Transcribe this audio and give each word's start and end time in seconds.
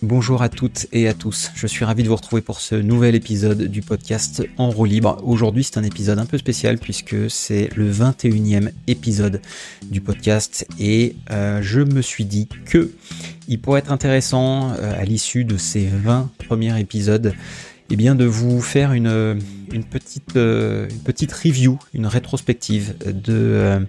Bonjour 0.00 0.42
à 0.42 0.48
toutes 0.48 0.86
et 0.92 1.08
à 1.08 1.12
tous, 1.12 1.50
je 1.56 1.66
suis 1.66 1.84
ravi 1.84 2.04
de 2.04 2.08
vous 2.08 2.14
retrouver 2.14 2.40
pour 2.40 2.60
ce 2.60 2.76
nouvel 2.76 3.16
épisode 3.16 3.64
du 3.64 3.82
podcast 3.82 4.46
En 4.56 4.70
roue 4.70 4.84
libre. 4.84 5.20
Aujourd'hui 5.24 5.64
c'est 5.64 5.76
un 5.76 5.82
épisode 5.82 6.20
un 6.20 6.24
peu 6.24 6.38
spécial 6.38 6.78
puisque 6.78 7.28
c'est 7.28 7.68
le 7.74 7.92
21e 7.92 8.70
épisode 8.86 9.42
du 9.82 10.00
podcast 10.00 10.68
et 10.78 11.16
euh, 11.32 11.62
je 11.62 11.80
me 11.80 12.00
suis 12.00 12.24
dit 12.24 12.46
que 12.64 12.92
il 13.48 13.60
pourrait 13.60 13.80
être 13.80 13.90
intéressant 13.90 14.70
euh, 14.70 14.92
à 14.96 15.04
l'issue 15.04 15.44
de 15.44 15.56
ces 15.56 15.86
20 15.86 16.30
premiers 16.46 16.78
épisodes 16.80 17.34
eh 17.90 17.96
bien 17.96 18.14
de 18.14 18.24
vous 18.24 18.60
faire 18.60 18.92
une, 18.92 19.40
une, 19.72 19.84
petite, 19.84 20.36
euh, 20.36 20.88
une 20.88 21.00
petite 21.00 21.32
review, 21.32 21.78
une 21.94 22.06
rétrospective 22.06 22.94
de, 23.06 23.86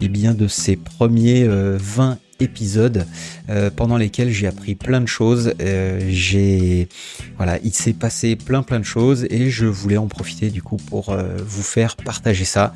eh 0.00 0.08
bien 0.08 0.34
de 0.34 0.48
ces 0.48 0.76
premiers 0.76 1.46
20 1.46 2.18
épisodes 2.40 3.06
euh, 3.48 3.70
pendant 3.70 3.96
lesquels 3.96 4.30
j'ai 4.30 4.46
appris 4.46 4.74
plein 4.74 5.00
de 5.00 5.06
choses. 5.06 5.54
Euh, 5.60 6.00
j'ai 6.08 6.88
voilà, 7.36 7.58
il 7.62 7.74
s'est 7.74 7.92
passé 7.92 8.36
plein 8.36 8.62
plein 8.62 8.78
de 8.78 8.84
choses 8.84 9.26
et 9.30 9.50
je 9.50 9.66
voulais 9.66 9.96
en 9.96 10.06
profiter 10.06 10.50
du 10.50 10.62
coup 10.62 10.76
pour 10.76 11.10
euh, 11.10 11.36
vous 11.44 11.62
faire 11.62 11.96
partager 11.96 12.44
ça 12.44 12.74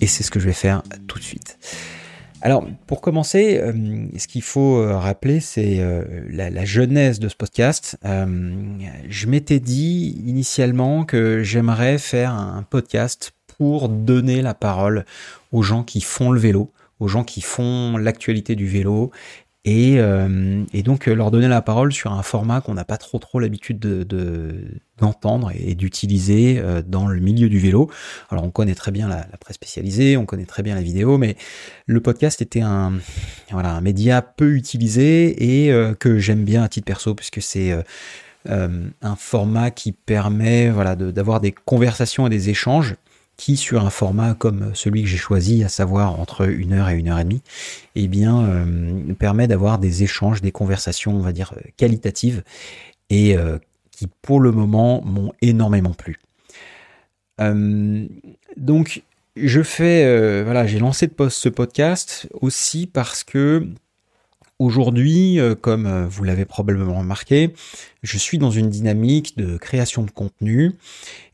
et 0.00 0.06
c'est 0.06 0.22
ce 0.22 0.30
que 0.30 0.40
je 0.40 0.46
vais 0.46 0.52
faire 0.52 0.82
tout 1.06 1.18
de 1.18 1.24
suite. 1.24 1.58
Alors, 2.46 2.66
pour 2.86 3.00
commencer, 3.00 3.58
ce 4.18 4.28
qu'il 4.28 4.42
faut 4.42 4.86
rappeler, 4.86 5.40
c'est 5.40 5.82
la, 6.28 6.50
la, 6.50 6.64
genèse 6.66 7.18
de 7.18 7.30
ce 7.30 7.36
podcast. 7.36 7.96
je 8.04 9.26
m'étais 9.26 9.60
dit 9.60 10.22
initialement 10.26 11.06
que 11.06 11.42
j'aimerais 11.42 11.96
faire 11.96 12.32
un 12.34 12.62
podcast 12.68 13.32
pour 13.56 13.88
donner 13.88 14.42
la 14.42 14.52
parole 14.52 15.06
aux 15.52 15.62
gens 15.62 15.84
qui 15.84 16.02
font 16.02 16.32
le 16.32 16.38
vélo, 16.38 16.70
aux 17.00 17.08
gens 17.08 17.24
qui 17.24 17.40
font 17.40 17.96
l'actualité 17.96 18.56
du 18.56 18.66
vélo 18.66 19.10
et, 19.64 19.94
euh, 19.98 20.62
et, 20.74 20.82
donc 20.82 21.08
euh, 21.08 21.14
leur 21.14 21.30
donner 21.30 21.48
la 21.48 21.62
parole 21.62 21.90
sur 21.90 22.12
un 22.12 22.22
format 22.22 22.60
qu'on 22.60 22.74
n'a 22.74 22.84
pas 22.84 22.98
trop 22.98 23.18
trop 23.18 23.40
l'habitude 23.40 23.78
de, 23.78 24.04
d'entendre 24.98 25.52
et 25.58 25.74
d'utiliser 25.74 26.58
euh, 26.58 26.82
dans 26.86 27.06
le 27.06 27.18
milieu 27.18 27.48
du 27.48 27.58
vélo. 27.58 27.90
Alors 28.28 28.44
on 28.44 28.50
connaît 28.50 28.74
très 28.74 28.90
bien 28.90 29.08
la, 29.08 29.24
presse 29.40 29.54
spécialisée, 29.54 30.18
on 30.18 30.26
connaît 30.26 30.44
très 30.44 30.62
bien 30.62 30.74
la 30.74 30.82
vidéo, 30.82 31.16
mais 31.16 31.36
le 31.86 32.00
podcast 32.00 32.42
était 32.42 32.60
un 32.60 32.92
voilà 33.52 33.70
un 33.70 33.80
média 33.80 34.20
peu 34.20 34.54
utilisé 34.54 35.66
et 35.66 35.94
que 35.98 36.18
j'aime 36.18 36.44
bien 36.44 36.62
à 36.62 36.68
titre 36.68 36.86
perso 36.86 37.14
puisque 37.14 37.40
c'est 37.40 37.74
un 38.48 39.16
format 39.16 39.70
qui 39.70 39.92
permet 39.92 40.70
voilà 40.70 40.94
d'avoir 40.94 41.40
des 41.40 41.52
conversations 41.52 42.26
et 42.26 42.30
des 42.30 42.50
échanges 42.50 42.96
qui, 43.36 43.56
sur 43.56 43.84
un 43.84 43.90
format 43.90 44.34
comme 44.34 44.74
celui 44.74 45.02
que 45.02 45.08
j'ai 45.08 45.16
choisi, 45.16 45.64
à 45.64 45.68
savoir 45.68 46.20
entre 46.20 46.48
une 46.48 46.72
heure 46.72 46.88
et 46.88 46.96
une 46.96 47.08
heure 47.08 47.18
et 47.18 47.24
demie, 47.24 47.42
eh 47.94 48.08
bien, 48.08 48.44
euh, 48.44 49.14
permet 49.14 49.48
d'avoir 49.48 49.78
des 49.78 50.02
échanges, 50.02 50.40
des 50.40 50.52
conversations, 50.52 51.16
on 51.16 51.20
va 51.20 51.32
dire, 51.32 51.54
qualitatives 51.76 52.42
et 53.10 53.36
euh, 53.36 53.58
qui, 53.90 54.08
pour 54.22 54.40
le 54.40 54.52
moment, 54.52 55.02
m'ont 55.04 55.32
énormément 55.42 55.94
plu. 55.94 56.18
Euh, 57.40 58.06
donc, 58.56 59.02
je 59.36 59.62
fais, 59.62 60.44
voilà, 60.44 60.64
j'ai 60.66 60.78
lancé 60.78 61.10
ce 61.28 61.48
podcast 61.48 62.28
aussi 62.40 62.86
parce 62.86 63.24
que 63.24 63.66
Aujourd'hui, 64.60 65.40
euh, 65.40 65.56
comme 65.56 65.86
euh, 65.86 66.06
vous 66.06 66.22
l'avez 66.22 66.44
probablement 66.44 67.00
remarqué, 67.00 67.52
je 68.04 68.16
suis 68.16 68.38
dans 68.38 68.52
une 68.52 68.70
dynamique 68.70 69.36
de 69.36 69.56
création 69.56 70.04
de 70.04 70.12
contenu 70.12 70.74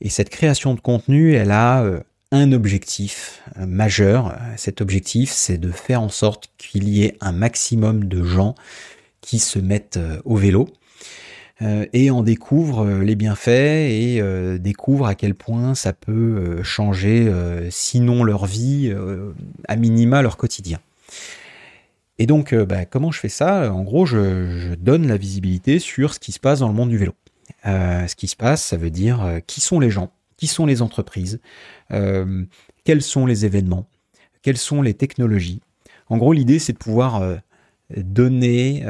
et 0.00 0.08
cette 0.08 0.30
création 0.30 0.72
de 0.72 0.80
contenu, 0.80 1.34
elle 1.34 1.50
a 1.50 1.82
euh, 1.82 2.00
un 2.32 2.52
objectif 2.52 3.42
majeur. 3.58 4.38
Cet 4.56 4.80
objectif, 4.80 5.30
c'est 5.32 5.58
de 5.58 5.70
faire 5.70 6.00
en 6.00 6.08
sorte 6.08 6.50
qu'il 6.56 6.88
y 6.88 7.04
ait 7.04 7.18
un 7.20 7.32
maximum 7.32 8.04
de 8.04 8.24
gens 8.24 8.54
qui 9.20 9.38
se 9.38 9.58
mettent 9.58 9.98
au 10.24 10.36
vélo 10.36 10.68
et 11.92 12.12
en 12.12 12.22
découvrent 12.22 13.00
les 13.00 13.16
bienfaits 13.16 13.48
et 13.48 14.22
découvrent 14.60 15.06
à 15.06 15.16
quel 15.16 15.34
point 15.34 15.74
ça 15.74 15.92
peut 15.92 16.62
changer, 16.62 17.28
sinon 17.70 18.22
leur 18.22 18.46
vie, 18.46 18.94
à 19.66 19.74
minima 19.74 20.22
leur 20.22 20.36
quotidien. 20.36 20.78
Et 22.20 22.26
donc, 22.26 22.52
euh, 22.52 22.66
bah, 22.66 22.84
comment 22.84 23.10
je 23.10 23.18
fais 23.18 23.30
ça? 23.30 23.72
En 23.72 23.82
gros, 23.82 24.04
je, 24.04 24.74
donne 24.74 25.08
la 25.08 25.16
visibilité 25.16 25.78
sur 25.78 26.12
ce 26.12 26.20
qui 26.20 26.32
se 26.32 26.38
passe 26.38 26.60
dans 26.60 26.68
le 26.68 26.74
monde 26.74 26.90
du 26.90 26.98
vélo. 26.98 27.14
Euh, 27.66 28.06
ce 28.06 28.14
qui 28.14 28.28
se 28.28 28.36
passe, 28.36 28.62
ça 28.62 28.76
veut 28.76 28.90
dire 28.90 29.24
euh, 29.24 29.40
qui 29.40 29.62
sont 29.62 29.80
les 29.80 29.88
gens, 29.90 30.12
qui 30.36 30.46
sont 30.46 30.66
les 30.66 30.82
entreprises, 30.82 31.40
quels 31.88 33.02
sont 33.02 33.24
les 33.24 33.46
événements, 33.46 33.86
quelles 34.42 34.58
sont 34.58 34.82
les 34.82 34.94
technologies. 34.94 35.62
En 36.10 36.18
gros, 36.18 36.34
l'idée, 36.34 36.58
c'est 36.58 36.74
de 36.74 36.78
pouvoir 36.78 37.22
donner 37.96 38.84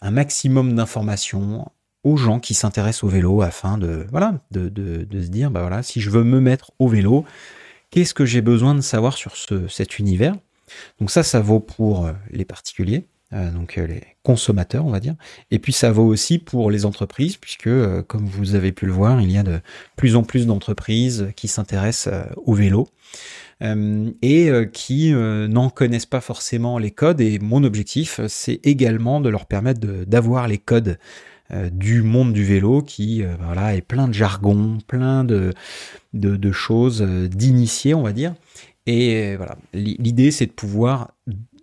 un 0.00 0.10
maximum 0.10 0.74
d'informations 0.74 1.70
aux 2.04 2.16
gens 2.16 2.40
qui 2.40 2.54
s'intéressent 2.54 3.04
au 3.04 3.08
vélo 3.08 3.42
afin 3.42 3.76
de, 3.76 4.06
voilà, 4.10 4.40
de, 4.50 4.70
se 5.12 5.28
dire, 5.28 5.50
bah 5.50 5.60
voilà, 5.60 5.82
si 5.82 6.00
je 6.00 6.08
veux 6.10 6.24
me 6.24 6.40
mettre 6.40 6.72
au 6.78 6.88
vélo, 6.88 7.26
qu'est-ce 7.90 8.14
que 8.14 8.24
j'ai 8.24 8.40
besoin 8.40 8.74
de 8.74 8.80
savoir 8.80 9.14
sur 9.14 9.34
cet 9.68 9.98
univers? 9.98 10.34
Donc 11.00 11.10
ça, 11.10 11.22
ça 11.22 11.40
vaut 11.40 11.60
pour 11.60 12.06
euh, 12.06 12.12
les 12.30 12.44
particuliers, 12.44 13.06
euh, 13.32 13.50
donc 13.50 13.78
euh, 13.78 13.86
les 13.86 14.02
consommateurs, 14.22 14.86
on 14.86 14.90
va 14.90 15.00
dire. 15.00 15.14
Et 15.50 15.58
puis 15.58 15.72
ça 15.72 15.90
vaut 15.90 16.06
aussi 16.06 16.38
pour 16.38 16.70
les 16.70 16.84
entreprises, 16.84 17.36
puisque, 17.36 17.70
comme 18.06 18.26
vous 18.26 18.54
avez 18.54 18.72
pu 18.72 18.86
le 18.86 18.92
voir, 18.92 19.20
il 19.20 19.30
y 19.30 19.38
a 19.38 19.42
de 19.42 19.60
plus 19.96 20.16
en 20.16 20.22
plus 20.22 20.46
d'entreprises 20.46 21.28
qui 21.36 21.48
s'intéressent 21.48 22.14
au 22.36 22.54
vélo. 22.54 22.88
et 23.60 24.50
qui 24.72 25.12
n'en 25.12 25.70
connaissent 25.70 26.06
pas 26.06 26.20
forcément 26.20 26.78
les 26.78 26.90
codes. 26.90 27.20
Et 27.20 27.38
mon 27.38 27.64
objectif, 27.64 28.20
c'est 28.28 28.60
également 28.64 29.20
de 29.20 29.28
leur 29.28 29.46
permettre 29.46 29.80
d'avoir 29.80 30.48
les 30.48 30.58
codes 30.58 30.98
du 31.70 32.02
monde 32.02 32.32
du 32.32 32.44
vélo 32.44 32.80
qui 32.82 33.22
est 33.22 33.82
plein 33.82 34.08
de 34.08 34.14
jargon, 34.14 34.78
plein 34.86 35.22
de, 35.24 35.52
de, 36.14 36.36
de 36.36 36.52
choses 36.52 37.02
d'initiés, 37.02 37.94
on 37.94 38.02
va 38.02 38.12
dire, 38.12 38.34
et 38.86 39.36
voilà, 39.36 39.56
l'idée 39.72 40.30
c'est 40.30 40.46
de 40.46 40.52
pouvoir 40.52 41.12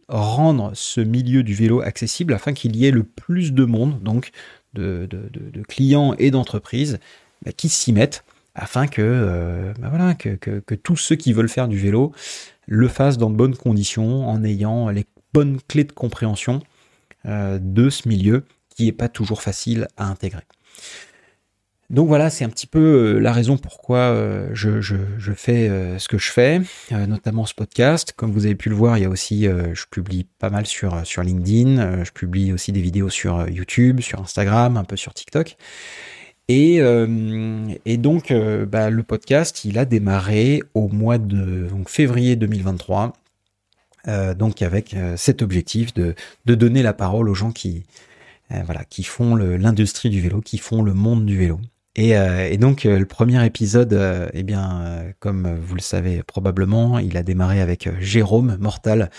rendre 0.08 0.72
ce 0.74 1.02
milieu 1.02 1.44
du 1.44 1.54
vélo 1.54 1.82
accessible 1.82 2.34
afin 2.34 2.54
qu'il 2.54 2.76
y 2.76 2.86
ait 2.86 2.92
le 2.92 3.04
plus 3.04 3.54
de 3.54 3.64
monde, 3.64 4.02
donc 4.02 4.32
de, 4.74 5.08
clients 5.68 6.14
et 6.18 6.32
d'entreprises 6.32 7.00
bah, 7.44 7.52
qui 7.52 7.70
s'y 7.70 7.94
mettent 7.94 8.24
afin 8.56 8.88
que, 8.88 9.02
euh, 9.02 9.74
bah, 9.80 10.14
que, 10.16 10.76
tous 10.76 10.98
ceux 10.98 11.16
qui 11.16 11.34
veulent 11.34 11.50
faire 11.50 11.68
du 11.68 11.78
vélo 11.78 12.12
le 12.68 12.88
fassent 12.88 13.18
dans 13.18 13.30
de 13.30 13.36
bonnes 13.36 13.56
conditions 13.56 14.28
en 14.28 14.44
ayant 14.44 14.90
les 14.90 15.06
bonnes 15.34 15.60
clés 15.68 15.84
de 15.84 15.92
compréhension 15.92 16.62
euh, 17.26 17.60
de 17.62 17.90
ce 17.90 18.08
milieu 18.08 18.46
qui 18.76 18.86
n'est 18.86 18.92
pas 18.92 19.10
toujours 19.10 19.42
facile 19.42 19.88
à 19.98 20.08
intégrer. 20.08 20.44
Donc 21.92 22.08
voilà, 22.08 22.30
c'est 22.30 22.46
un 22.46 22.50
petit 22.50 22.68
peu 22.68 22.80
euh, 22.80 23.20
la 23.20 23.34
raison 23.34 23.58
pourquoi 23.58 23.98
euh, 23.98 24.48
je, 24.54 24.80
fais 25.36 25.68
euh, 25.68 26.00
ce 26.00 26.08
que 26.08 26.18
je 26.18 26.32
fais, 26.32 26.62
notamment 26.90 27.46
ce 27.46 27.54
podcast. 27.54 28.14
Comme 28.16 28.32
vous 28.32 28.46
avez 28.46 28.56
pu 28.56 28.70
le 28.70 28.76
voir, 28.76 28.98
il 28.98 29.02
y 29.02 29.06
a 29.06 29.10
aussi, 29.10 29.44
je 29.44 29.84
publie 29.92 30.26
pas 30.40 30.50
mal 30.50 30.66
sur, 30.66 31.04
LinkedIn, 31.22 32.06
je 32.06 32.12
publie 32.12 32.54
aussi 32.54 32.72
des 32.72 32.80
vidéos 32.80 33.10
sur 33.10 33.50
YouTube, 33.50 34.00
sur 34.00 34.22
Instagram, 34.22 34.78
un 34.78 34.86
peu 34.86 34.96
sur 34.96 35.14
TikTok. 35.14 35.58
Et, 36.48 36.78
et 37.86 37.98
donc, 37.98 38.34
bah, 38.70 38.90
le 38.90 39.04
podcast, 39.04 39.66
il 39.66 39.78
a 39.78 39.84
démarré 39.84 40.62
au 40.74 40.88
mois 40.88 41.18
de 41.18 41.68
février 41.88 42.38
2023, 42.38 43.14
donc 44.38 44.62
avec 44.62 44.96
cet 45.18 45.42
objectif 45.42 45.94
de, 45.94 46.16
de 46.46 46.56
donner 46.56 46.84
la 46.84 46.94
parole 46.94 47.28
aux 47.28 47.36
gens 47.36 47.52
qui, 47.52 47.84
voilà, 48.50 48.86
qui 48.86 49.04
font 49.04 49.36
l'industrie 49.36 50.10
du 50.10 50.22
vélo, 50.22 50.40
qui 50.40 50.58
font 50.58 50.84
le 50.84 50.94
monde 50.94 51.26
du 51.26 51.38
vélo. 51.38 51.60
Et, 51.96 52.16
euh, 52.16 52.48
et, 52.50 52.58
donc 52.58 52.86
euh, 52.86 52.98
le 52.98 53.06
premier 53.06 53.46
épisode, 53.46 53.92
euh, 53.94 54.30
eh 54.34 54.44
bien, 54.44 55.04
comme 55.20 55.60
vous 55.60 55.76
le 55.76 55.82
savez 55.82 56.24
probablement, 56.24 57.00
il 57.00 57.18
a 57.18 57.24
démarré 57.24 57.60
avec 57.60 57.90
Jérôme 58.00 58.58
Mortal, 58.60 59.10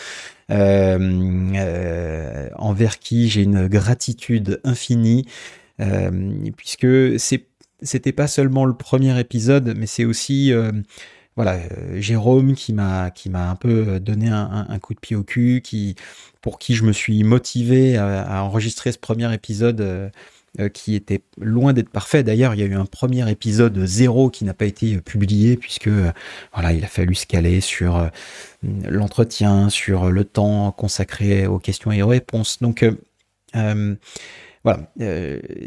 envers 2.58 2.98
qui 2.98 3.28
j'ai 3.28 3.42
une 3.42 3.68
gratitude 3.68 4.60
infinie, 4.64 5.26
puisque 6.56 6.86
c'était 7.18 8.12
pas 8.12 8.26
seulement 8.26 8.64
le 8.64 8.74
premier 8.74 9.18
épisode, 9.20 9.74
mais 9.76 9.86
c'est 9.86 10.04
aussi 10.04 10.52
voilà 11.36 11.58
Jérôme 11.94 12.54
qui 12.54 12.74
m'a 12.74 13.10
qui 13.10 13.30
m'a 13.30 13.50
un 13.50 13.56
peu 13.56 13.98
donné 13.98 14.28
un, 14.28 14.78
coup 14.78 14.94
de 14.94 15.00
pied 15.00 15.16
au 15.16 15.24
cul, 15.24 15.62
qui 15.62 15.94
pour 16.42 16.58
qui 16.58 16.74
je 16.74 16.84
me 16.84 16.92
suis 16.92 17.22
motivé 17.24 17.96
à, 17.96 18.42
enregistrer 18.44 18.92
ce 18.92 18.98
premier 18.98 19.32
épisode 19.32 20.12
qui 20.74 20.94
était 20.94 21.22
loin 21.38 21.72
d'être 21.72 21.88
parfait. 21.88 22.22
D'ailleurs, 22.22 22.54
il 22.54 22.60
y 22.60 22.62
a 22.62 22.66
eu 22.66 22.74
un 22.74 22.84
premier 22.84 23.28
épisode 23.30 23.86
zéro 23.86 24.28
qui 24.28 24.44
n'a 24.44 24.52
pas 24.52 24.66
été 24.66 24.98
publié 24.98 25.56
puisque 25.56 25.86
euh, 25.86 26.12
voilà, 26.52 26.72
il 26.72 26.84
a 26.84 26.88
fallu 26.88 27.14
se 27.14 27.26
caler 27.26 27.62
sur 27.62 27.96
euh, 27.96 28.08
l'entretien, 28.62 29.70
sur 29.70 30.10
le 30.10 30.24
temps 30.24 30.70
consacré 30.72 31.46
aux 31.46 31.58
questions 31.58 31.90
et 31.90 32.02
aux 32.02 32.08
réponses. 32.08 32.58
Donc 32.60 32.84
voilà, 34.64 34.92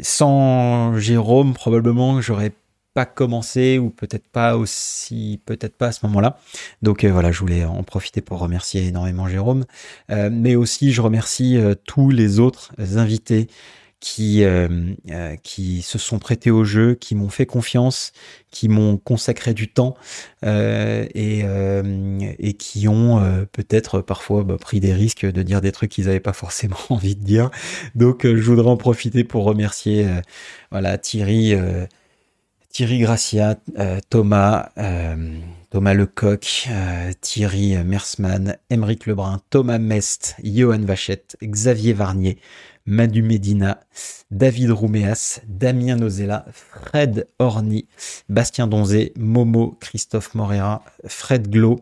sans 0.02 0.96
Jérôme, 0.98 1.52
probablement 1.52 2.20
j'aurais 2.20 2.52
pas 2.94 3.04
commencé 3.04 3.78
ou 3.78 3.90
peut-être 3.90 4.26
pas 4.26 4.56
aussi, 4.56 5.40
peut-être 5.44 5.76
pas 5.76 5.88
à 5.88 5.92
ce 5.92 6.06
moment-là. 6.06 6.38
Donc 6.80 7.04
voilà, 7.04 7.30
je 7.30 7.40
voulais 7.40 7.64
en 7.64 7.82
profiter 7.82 8.22
pour 8.22 8.38
remercier 8.38 8.86
énormément 8.86 9.28
Jérôme, 9.28 9.66
mais 10.08 10.56
aussi 10.56 10.92
je 10.92 11.02
remercie 11.02 11.58
tous 11.84 12.10
les 12.10 12.40
autres 12.40 12.72
invités 12.96 13.48
qui, 14.06 14.44
euh, 14.44 14.68
euh, 15.10 15.34
qui 15.42 15.82
se 15.82 15.98
sont 15.98 16.20
prêtés 16.20 16.52
au 16.52 16.62
jeu, 16.62 16.94
qui 16.94 17.16
m'ont 17.16 17.28
fait 17.28 17.44
confiance, 17.44 18.12
qui 18.52 18.68
m'ont 18.68 18.98
consacré 18.98 19.52
du 19.52 19.66
temps 19.66 19.96
euh, 20.44 21.08
et, 21.12 21.42
et 22.38 22.52
qui 22.52 22.86
ont 22.86 23.20
peut-être 23.50 24.02
parfois 24.02 24.44
bah, 24.44 24.58
pris 24.60 24.78
des 24.78 24.92
risques 24.92 25.26
de 25.26 25.42
dire 25.42 25.60
des 25.60 25.72
trucs 25.72 25.90
qu'ils 25.90 26.04
n'avaient 26.04 26.20
pas 26.20 26.32
forcément 26.32 26.76
envie 26.88 27.16
de 27.16 27.24
dire. 27.24 27.50
Donc 27.96 28.24
je 28.24 28.40
voudrais 28.42 28.70
en 28.70 28.76
profiter 28.76 29.24
pour 29.24 29.42
remercier 29.42 30.06
voilà 30.70 30.98
Thierry. 30.98 31.54
Thierry 32.70 32.98
Gracia, 32.98 33.56
Thomas, 34.10 34.68
Thomas 35.70 35.94
Lecoq, 35.94 36.68
Thierry 37.22 37.74
Mersman, 37.82 38.58
Emeric 38.68 39.06
Lebrun, 39.06 39.40
Thomas 39.48 39.78
Mest, 39.78 40.36
Johan 40.44 40.80
Vachette, 40.80 41.38
Xavier 41.42 41.94
Varnier, 41.94 42.38
Madu 42.86 43.22
Medina, 43.22 43.80
David 44.30 44.70
Rouméas, 44.70 45.40
Damien 45.48 45.96
Nozella, 45.96 46.46
Fred 46.52 47.28
Orny, 47.38 47.86
Bastien 48.28 48.66
Donzé, 48.66 49.12
Momo, 49.16 49.76
Christophe 49.80 50.34
Morera, 50.34 50.82
Fred 51.06 51.48
Glo, 51.48 51.80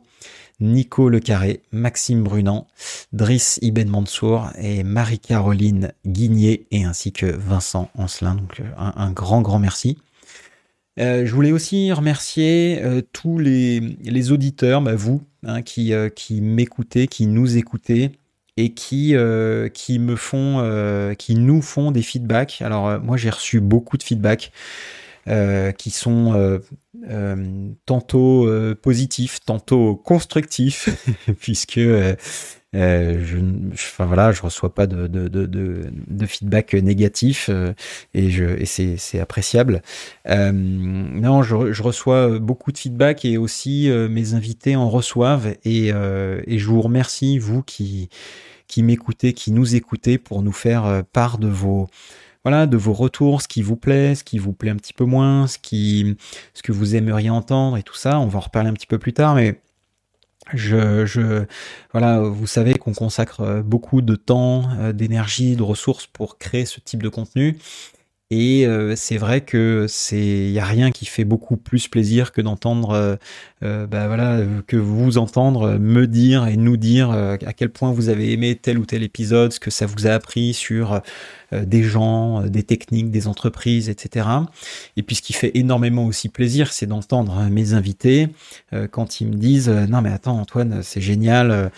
Nico 0.61 1.09
Le 1.09 1.21
Carré, 1.21 1.63
Maxime 1.73 2.23
Brunant, 2.23 2.67
Driss 3.13 3.59
Ibn 3.63 3.89
Mansour 3.89 4.51
et 4.59 4.85
Marie-Caroline 4.85 5.93
Guigné 6.07 6.67
et 6.71 6.85
ainsi 6.85 7.13
que 7.13 7.27
Vincent 7.27 7.91
Ancelin. 7.97 8.37
Donc 8.37 8.61
euh, 8.61 8.71
un, 8.77 9.11
grand 9.11 9.43
grand 9.43 9.59
merci. 9.59 9.99
Euh, 11.01 11.27
je 11.27 11.35
voulais 11.35 11.51
aussi 11.51 11.93
remercier 11.93 12.81
euh, 12.83 13.03
tous 13.13 13.39
les, 13.39 14.31
auditeurs, 14.31 14.81
bah, 14.81 14.95
vous, 14.95 15.23
hein, 15.45 15.63
qui, 15.63 15.93
qui 16.15 16.41
m'écoutez, 16.41 17.09
qui 17.09 17.27
nous 17.27 17.57
écoutez, 17.57 18.13
et 18.57 18.73
qui, 18.73 19.17
euh, 19.17 19.69
qui 19.69 19.99
me 19.99 20.17
font, 20.17 20.61
euh, 20.61 21.15
qui 21.15 21.35
nous 21.35 21.63
font 21.63 21.91
des 21.91 22.03
feedbacks. 22.03 22.63
Alors 22.63 22.89
euh, 22.89 22.99
moi 23.01 23.17
j'ai 23.17 23.31
reçu 23.31 23.61
beaucoup 23.61 23.99
de 23.99 24.03
feedbacks 24.03 24.53
qui 25.79 25.91
sont 25.91 26.61
tantôt 27.87 28.47
positifs, 28.83 29.41
tantôt 29.41 29.97
constructifs, 29.97 30.91
puisque 31.41 31.81
je, 32.75 33.39
enfin 33.73 34.05
voilà, 34.05 34.33
je 34.33 34.43
reçois 34.43 34.75
pas 34.75 34.87
de, 34.87 36.27
feedback 36.27 36.75
négatif 36.75 37.49
et, 38.15 38.31
je, 38.31 38.45
et 38.45 38.67
c'est, 38.67 39.21
appréciable. 39.21 39.83
non, 40.27 41.43
je, 41.43 41.73
je, 41.73 41.83
reçois 41.83 42.39
beaucoup 42.39 42.73
de 42.73 42.79
feedback 42.79 43.25
et 43.25 43.39
aussi 43.39 43.91
mes 44.11 44.35
invités 44.35 44.77
en 44.77 44.91
reçoivent 44.91 45.55
et, 45.65 45.91
je 45.91 46.67
vous 46.67 46.83
remercie 46.83 47.39
vous 47.39 47.63
qui 47.63 48.09
m'écoutez, 48.83 49.33
qui 49.33 49.53
nous 49.53 49.77
écoutez 49.77 50.19
pour 50.19 50.43
nous 50.43 50.53
faire 50.53 50.85
euh, 50.85 51.03
part 51.03 51.39
de 51.39 51.49
vos 51.49 51.87
voilà, 52.45 52.67
de 52.67 52.77
vos 52.77 52.93
retours, 52.93 53.41
ce 53.41 53.49
qui 53.49 53.63
vous 53.63 53.77
plaît, 53.77 54.15
ce 54.15 54.23
qui 54.23 54.39
vous 54.39 54.53
plaît 54.53 54.71
un 54.71 54.77
petit 54.77 54.93
peu 54.93 55.05
moins, 55.07 55.47
ce 55.47 55.57
que 55.57 56.73
vous 56.73 56.95
aimeriez 56.95 57.31
entendre 57.31 57.79
et 57.79 57.83
tout 57.83 57.95
ça, 57.95 58.21
on 58.21 58.27
va 58.27 58.37
en 58.37 58.43
reparler 58.43 58.69
un 58.69 58.75
petit 58.75 58.87
peu 58.87 58.99
plus 58.99 59.15
tard 59.15 59.35
mais 59.35 59.61
je, 60.53 61.07
je 61.07 61.45
voilà, 61.93 62.21
vous 62.21 62.47
savez 62.47 62.75
qu'on 62.75 62.93
consacre 62.93 63.41
euh, 63.41 63.63
beaucoup 63.63 64.03
de 64.03 64.17
temps, 64.17 64.69
euh, 64.79 64.93
d'énergie, 64.93 65.57
de 65.57 65.63
ressources 65.63 66.07
pour 66.07 66.39
créer 66.39 66.67
ce 66.67 66.81
type 66.81 67.03
de 67.03 67.09
contenu. 67.09 67.57
Et 68.31 68.67
c'est 68.97 69.19
vrai 69.19 69.43
que 69.43 69.87
c'est, 69.89 70.51
y 70.51 70.59
a 70.59 70.65
rien 70.65 70.91
qui 70.91 71.07
fait 71.07 71.25
beaucoup 71.25 71.57
plus 71.57 71.87
plaisir 71.87 72.33
que 72.33 72.41
d'entendre 72.41 73.19
euh, 73.65 73.87
bah 73.87 74.09
voilà, 74.09 74.41
que 74.67 74.77
vous 74.77 75.17
entendre 75.17 75.79
me 75.79 76.07
dire 76.07 76.47
et 76.49 76.57
nous 76.57 76.77
dire 76.77 77.11
euh, 77.11 77.37
à 77.47 77.53
quel 77.55 77.71
point 77.71 77.93
vous 77.93 78.11
avez 78.11 78.33
aimé 78.33 78.57
tel 78.57 78.79
ou 78.79 78.85
tel 78.85 79.03
épisode, 79.03 79.53
ce 79.53 79.61
que 79.61 79.71
ça 79.71 79.87
vous 79.87 80.07
a 80.07 80.11
appris 80.11 80.53
sur 80.53 80.93
euh, 80.93 81.01
des 81.53 81.83
gens, 81.83 82.43
des 82.43 82.63
techniques, 82.63 83.11
des 83.11 83.29
entreprises, 83.29 83.89
etc. 83.89 84.29
Et 84.97 85.03
puis 85.03 85.17
ce 85.17 85.23
qui 85.23 85.33
fait 85.33 85.53
énormément 85.55 86.07
aussi 86.07 86.29
plaisir, 86.29 86.73
c'est 86.73 86.87
d'entendre 86.87 87.49
mes 87.51 87.75
invités 87.75 88.29
quand 88.91 89.21
ils 89.21 89.29
me 89.29 89.35
disent 89.35 89.69
non 89.69 90.01
mais 90.01 90.11
attends 90.11 90.39
Antoine, 90.39 90.83
c'est 90.83 91.01
génial. 91.01 91.71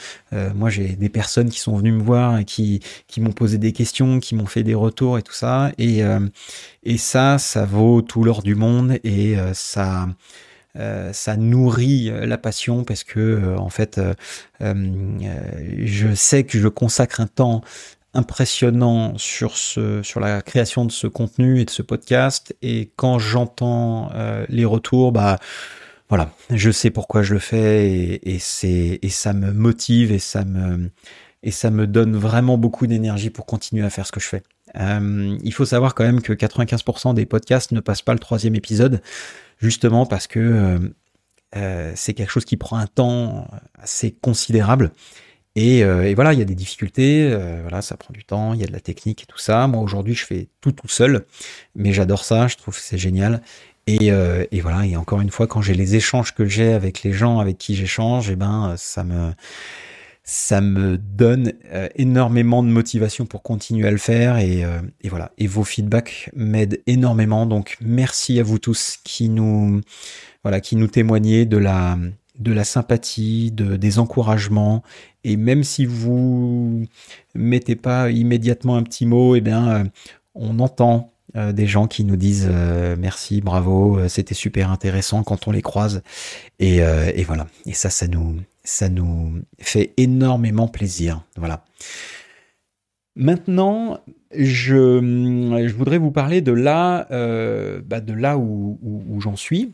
moi 0.55 0.71
j'ai 0.71 0.89
des 0.97 1.09
personnes 1.09 1.51
qui 1.51 1.61
sont 1.61 1.77
venues 1.77 1.93
me 1.93 2.03
voir 2.03 2.39
et 2.39 2.45
qui 2.45 2.81
qui 3.07 3.21
m'ont 3.21 3.33
posé 3.33 3.59
des 3.59 3.73
questions, 3.73 4.21
qui 4.21 4.35
m'ont 4.35 4.47
fait 4.47 4.63
des 4.63 4.75
retours 4.75 5.19
et 5.19 5.23
tout 5.23 5.35
ça. 5.35 5.73
Et 5.79 6.03
et 6.85 6.99
ça, 6.99 7.39
ça 7.39 7.65
vaut 7.65 8.03
tout 8.03 8.25
l'or 8.25 8.43
du 8.43 8.55
monde 8.55 8.99
et 9.05 9.37
ça 9.53 10.09
euh, 10.79 11.13
ça 11.13 11.37
nourrit 11.37 12.11
euh, 12.11 12.27
la 12.27 12.37
passion 12.37 12.85
parce 12.85 13.03
que 13.03 13.19
euh, 13.19 13.57
en 13.57 13.71
fait 13.71 14.01
je 14.61 16.15
sais 16.15 16.45
que 16.45 16.59
je 16.59 16.69
consacre 16.69 17.21
un 17.21 17.27
temps 17.27 17.63
impressionnant 18.17 19.17
sur 19.19 19.57
ce 19.57 20.03
sur 20.03 20.21
la 20.21 20.43
création 20.43 20.85
de 20.85 20.93
ce 20.93 21.07
contenu 21.07 21.61
et 21.61 21.65
de 21.65 21.71
ce 21.71 21.83
podcast 21.83 22.57
et 22.63 22.91
quand 22.97 23.19
j'entends 23.19 24.11
les 24.49 24.65
retours 24.65 25.13
bah 25.13 25.39
voilà 26.09 26.31
je 26.51 26.71
sais 26.71 26.91
pourquoi 26.91 27.23
je 27.23 27.35
le 27.35 27.41
fais 27.41 27.89
et, 27.91 28.37
et 28.37 29.09
ça 29.11 29.33
me 29.33 29.53
motive 29.53 30.13
et 30.13 30.19
ça 30.19 30.45
me 30.45 30.91
et 31.43 31.51
ça 31.51 31.71
me 31.71 31.87
donne 31.87 32.17
vraiment 32.17 32.59
beaucoup 32.59 32.87
d'énergie 32.87 33.31
pour 33.31 33.47
continuer 33.47 33.85
à 33.85 33.91
faire 33.91 34.07
ce 34.07 34.13
que 34.13 34.21
je 34.21 34.27
fais. 34.27 34.43
il 34.75 35.53
faut 35.53 35.65
savoir 35.65 35.95
quand 35.95 36.05
même 36.05 36.21
que 36.21 36.33
95% 36.33 37.15
des 37.15 37.27
podcasts 37.27 37.73
ne 37.73 37.81
passent 37.81 38.03
pas 38.03 38.15
le 38.15 38.19
troisième 38.19 38.57
épisode 38.57 39.01
justement 39.59 40.07
parce 40.07 40.27
que 40.27 40.41
euh, 40.41 40.79
euh, 41.57 41.93
c'est 41.95 42.15
quelque 42.15 42.31
chose 42.31 42.45
qui 42.45 42.57
prend 42.57 42.79
un 42.79 42.87
temps 42.87 43.49
assez 43.79 44.11
considérable. 44.13 44.91
Et, 45.57 45.83
euh, 45.83 46.05
et 46.05 46.15
voilà, 46.15 46.33
il 46.33 46.39
y 46.39 46.43
a 46.43 46.45
des 46.45 46.55
difficultés, 46.55 47.29
voilà, 47.63 47.83
ça 47.83 47.97
prend 47.97 48.13
du 48.13 48.25
temps, 48.25 48.55
il 48.55 48.61
y 48.61 48.65
a 48.65 48.67
de 48.67 48.73
la 48.73 48.81
technique 48.81 49.25
et 49.25 49.27
tout 49.27 49.39
ça. 49.39 49.67
Moi 49.67 49.83
aujourd'hui, 49.83 50.15
je 50.15 50.25
fais 50.25 50.49
tout 50.61 50.73
tout 50.73 50.89
seul, 50.89 51.27
mais 51.75 51.93
j'adore 51.93 52.25
ça, 52.25 52.47
je 52.47 52.57
trouve 52.57 52.77
que 52.77 52.83
c'est 52.83 52.99
génial. 52.99 53.43
Et, 53.89 54.07
et, 54.07 54.61
voilà, 54.61 54.85
et 54.87 54.97
encore 54.97 55.21
une 55.21 55.31
fois, 55.31 55.47
quand 55.47 55.63
j'ai 55.63 55.75
les 55.75 55.97
échanges 55.97 56.35
que 56.35 56.45
j'ai 56.45 56.73
avec 56.73 57.03
les 57.03 57.13
gens 57.13 57.39
avec 57.39 57.59
qui 57.59 57.75
j'échange, 57.75 58.31
eh 58.31 58.37
ben 58.37 58.75
ça 58.77 59.05
me 59.05 59.33
ça 60.29 60.61
me 60.61 60.99
donne 60.99 61.53
euh, 61.73 61.89
énormément 61.95 62.65
de 62.65 62.69
motivation 62.69 63.27
pour 63.27 63.45
continuer 63.45 63.87
à 63.87 63.93
le 63.93 63.97
faire 63.97 64.39
et, 64.39 64.65
euh, 64.65 64.81
et 65.01 65.09
voilà. 65.09 65.31
Et 65.39 65.47
vos 65.47 65.63
feedbacks 65.63 66.31
m'aident 66.35 66.83
énormément. 66.89 67.47
Donc 67.47 67.77
merci 67.81 68.41
à 68.41 68.43
vous 68.43 68.59
tous 68.59 68.99
qui 69.05 69.29
nous 69.29 69.81
voilà 70.43 70.61
qui 70.61 70.75
nous 70.75 70.89
témoignez 70.89 71.47
de 71.47 71.57
la 71.57 71.97
de 72.39 72.53
la 72.53 72.65
sympathie, 72.65 73.51
de, 73.53 73.77
des 73.77 73.99
encouragements. 73.99 74.83
Et 75.25 75.37
même 75.37 75.65
si 75.65 75.87
vous 75.87 76.85
mettez 77.35 77.77
pas 77.77 78.11
immédiatement 78.11 78.77
un 78.77 78.83
petit 78.83 79.07
mot, 79.07 79.37
eh 79.37 79.41
bien, 79.41 79.69
euh, 79.69 79.85
on 80.35 80.59
entend 80.59 81.13
des 81.53 81.67
gens 81.67 81.87
qui 81.87 82.05
nous 82.05 82.17
disent 82.17 82.49
merci, 82.99 83.43
bravo, 83.43 84.09
c'était 84.09 84.33
super 84.33 84.71
intéressant 84.71 85.23
quand 85.23 85.47
on 85.49 85.51
les 85.51 85.61
croise. 85.61 86.03
Et, 86.61 86.77
et 86.77 87.25
voilà. 87.25 87.47
Et 87.67 87.75
ça, 87.75 87.91
ça 87.91 88.07
nous, 88.07 88.37
ça 88.65 88.89
nous 88.89 89.43
fait 89.59 89.93
énormément 89.99 90.67
plaisir. 90.67 91.25
Voilà. 91.37 91.63
Maintenant, 93.17 93.99
je, 94.35 95.01
je 95.67 95.75
voudrais 95.75 95.99
vous 95.99 96.11
parler 96.11 96.43
de 96.43 96.53
là, 96.53 97.07
euh, 97.11 97.81
bah, 97.85 98.01
de 98.01 98.13
là 98.13 98.37
où, 98.37 98.79
j'en 99.21 99.37
suis. 99.37 99.73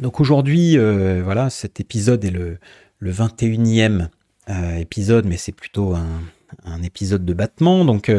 Donc 0.00 0.20
aujourd'hui, 0.20 0.78
euh, 0.78 1.22
voilà, 1.22 1.50
cet 1.50 1.80
épisode 1.80 2.24
est 2.24 2.30
le, 2.30 2.58
le 2.98 3.12
21e 3.12 4.08
euh, 4.48 4.76
épisode, 4.76 5.26
mais 5.26 5.36
c'est 5.36 5.52
plutôt 5.52 5.94
un, 5.94 6.22
un, 6.64 6.82
épisode 6.82 7.24
de 7.24 7.34
battement. 7.34 7.84
Donc 7.84 8.12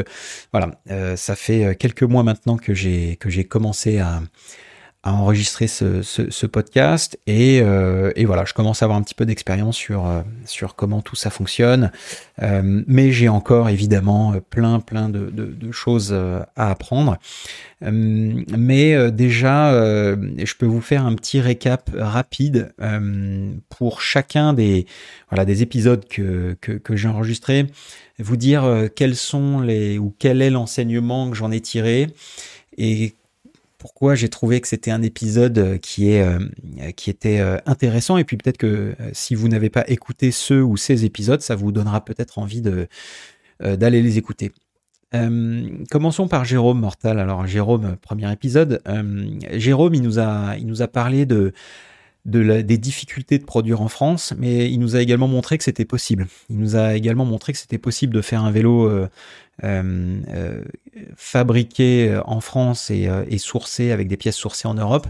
voilà, 0.52 0.72
ça 1.16 1.36
fait 1.36 1.76
quelques 1.76 2.04
mois 2.04 2.24
maintenant 2.24 2.58
que 2.58 2.74
j'ai 2.74 3.16
que 3.18 3.30
j'ai 3.30 3.46
commencé 3.46 4.00
à, 4.00 4.22
à 5.04 5.14
enregistrer 5.14 5.68
ce, 5.68 6.46
podcast. 6.46 7.18
Et, 7.26 7.62
euh, 7.62 8.12
et, 8.18 8.26
voilà, 8.26 8.44
je 8.46 8.54
commence 8.54 8.84
à 8.84 8.86
avoir 8.86 9.00
un 9.00 9.02
petit 9.02 9.16
peu 9.16 9.26
d'expérience 9.26 9.78
sur, 9.78 10.06
euh, 10.06 10.22
sur 10.46 10.76
comment 10.76 11.02
tout 11.02 11.16
ça 11.16 11.30
fonctionne, 11.30 11.92
euh, 12.42 12.84
mais 12.86 13.12
j'ai 13.14 13.30
encore 13.30 13.70
évidemment 13.70 14.36
plein 14.50 14.82
plein 14.82 15.08
de, 15.08 15.72
choses 15.72 16.14
à 16.14 16.70
apprendre. 16.70 17.18
Mais 17.82 19.12
déjà, 19.12 19.72
je 19.72 20.54
peux 20.56 20.66
vous 20.66 20.82
faire 20.82 21.06
un 21.06 21.16
petit 21.16 21.40
récap 21.40 21.90
rapide 21.96 22.74
pour 23.70 24.02
chacun 24.02 24.54
des 24.54 24.86
voilà 25.30 25.46
des 25.46 25.62
épisodes 25.62 26.06
que, 26.08 26.58
que, 26.60 26.74
que 26.74 26.96
j'ai 26.98 27.08
enregistrés, 27.08 27.68
vous 28.18 28.36
dire 28.36 28.90
quels 28.96 29.16
sont 29.16 29.62
les 29.62 29.98
ou 29.98 30.14
quel 30.20 30.42
est 30.42 30.50
l'enseignement 30.50 31.30
que 31.30 31.38
j'en 31.38 31.52
ai 31.52 31.62
tiré 31.62 32.08
et 32.78 33.14
pourquoi 33.80 34.14
j'ai 34.14 34.30
trouvé 34.30 34.62
que 34.62 34.68
c'était 34.68 34.92
un 34.92 35.02
épisode 35.02 35.58
euh, 35.58 35.78
euh, 36.00 36.92
qui 36.92 37.10
était 37.10 37.40
euh, 37.40 37.58
intéressant 37.66 38.18
et 38.18 38.26
puis 38.26 38.38
peut-être 38.38 38.58
que 38.58 38.94
si 39.14 39.34
vous 39.34 39.48
n'avez 39.48 39.70
pas 39.70 39.86
écouté 39.88 40.32
ce 40.32 40.54
ou 40.54 40.78
ces 40.78 41.06
épisodes, 41.06 41.42
ça 41.42 41.56
vous 41.56 41.72
donnera 41.72 42.04
peut-être 42.06 42.38
envie 42.38 42.62
d'aller 42.62 44.02
les 44.02 44.18
écouter. 44.18 44.52
commençons 45.90 46.28
par 46.28 46.46
Jérôme 46.46 46.82
Mortal. 46.82 47.20
Alors 47.20 47.48
Jérôme, 47.48 47.96
premier 48.02 48.32
épisode. 48.32 48.82
Jérôme, 49.54 49.96
il 49.96 50.02
nous 50.02 50.20
a, 50.20 50.88
parlé 50.88 51.26
de 51.26 51.54
des 52.26 52.78
difficultés 52.78 53.40
de 53.40 53.46
produire 53.46 53.82
en 53.82 53.88
France, 53.88 54.34
mais 54.38 54.70
il 54.70 54.80
nous 54.80 54.98
a 54.98 55.02
également 55.02 55.28
montré 55.28 55.58
que 55.58 55.64
c'était 55.64 55.86
possible. 55.86 56.28
Il 56.50 56.60
nous 56.60 56.76
a 56.76 56.96
également 56.96 57.26
montré 57.26 57.54
que 57.54 57.60
c'était 57.60 57.78
possible 57.78 58.14
de 58.14 58.22
faire 58.22 58.44
un 58.44 58.52
vélo 58.52 59.08
euh, 59.64 60.22
euh, 60.30 60.64
fabriqué 61.16 62.20
en 62.26 62.42
France 62.42 62.90
et, 62.90 63.10
et, 63.28 63.38
sourcé 63.38 63.92
avec 63.92 64.08
des 64.08 64.18
pièces 64.18 64.36
sourcées 64.36 64.68
en 64.68 64.74
Europe, 64.74 65.08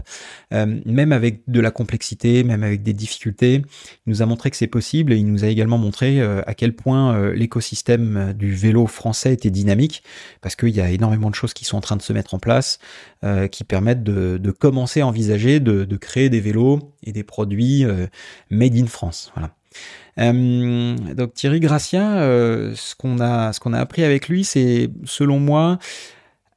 même 0.50 1.12
avec 1.12 1.42
de 1.48 1.60
la 1.60 1.70
complexité, 1.70 2.44
même 2.44 2.62
avec 2.62 2.82
des 2.82 2.92
difficultés. 2.92 3.62
Il 4.06 4.10
nous 4.10 4.22
a 4.22 4.26
montré 4.26 4.50
que 4.50 4.56
c'est 4.56 4.66
possible 4.66 5.12
et 5.12 5.16
il 5.16 5.26
nous 5.26 5.44
a 5.44 5.48
également 5.48 5.78
montré 5.78 6.20
à 6.20 6.54
quel 6.54 6.76
point 6.76 7.32
l'écosystème 7.32 8.34
du 8.34 8.54
vélo 8.54 8.86
français 8.86 9.32
était 9.32 9.50
dynamique, 9.50 10.02
parce 10.42 10.54
qu'il 10.54 10.68
y 10.68 10.80
a 10.80 10.90
énormément 10.90 11.30
de 11.30 11.34
choses 11.34 11.54
qui 11.54 11.64
sont 11.64 11.78
en 11.78 11.82
train 11.82 11.96
de 11.96 12.02
se 12.02 12.12
mettre 12.12 12.34
en 12.34 12.38
place, 12.38 12.78
qui 13.50 13.64
permettent 13.64 14.04
de, 14.04 14.38
de, 14.38 14.50
commencer 14.50 15.00
à 15.00 15.06
envisager 15.06 15.60
de, 15.60 15.84
de, 15.84 15.96
créer 15.96 16.28
des 16.28 16.40
vélos 16.40 16.94
et 17.02 17.12
des 17.12 17.24
produits 17.24 17.84
made 18.50 18.76
in 18.76 18.86
France. 18.86 19.32
Voilà. 19.34 19.54
Euh, 20.18 20.96
donc 21.14 21.34
Thierry 21.34 21.60
Gracien, 21.60 22.18
euh, 22.18 22.74
ce 22.74 22.94
qu'on 22.94 23.20
a, 23.20 23.50
a 23.50 23.80
appris 23.80 24.04
avec 24.04 24.28
lui, 24.28 24.44
c'est 24.44 24.90
selon 25.04 25.38
moi 25.38 25.78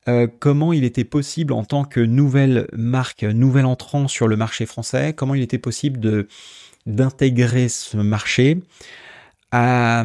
euh, 0.09 0.27
comment 0.39 0.73
il 0.73 0.83
était 0.83 1.05
possible 1.05 1.53
en 1.53 1.63
tant 1.63 1.85
que 1.85 1.99
nouvelle 1.99 2.67
marque, 2.73 3.23
nouvel 3.23 3.65
entrant 3.65 4.07
sur 4.07 4.27
le 4.27 4.35
marché 4.35 4.65
français, 4.65 5.13
comment 5.13 5.35
il 5.35 5.41
était 5.41 5.59
possible 5.59 6.27
d'intégrer 6.85 7.69
ce 7.69 7.97
marché 7.97 8.59
à, 9.51 10.03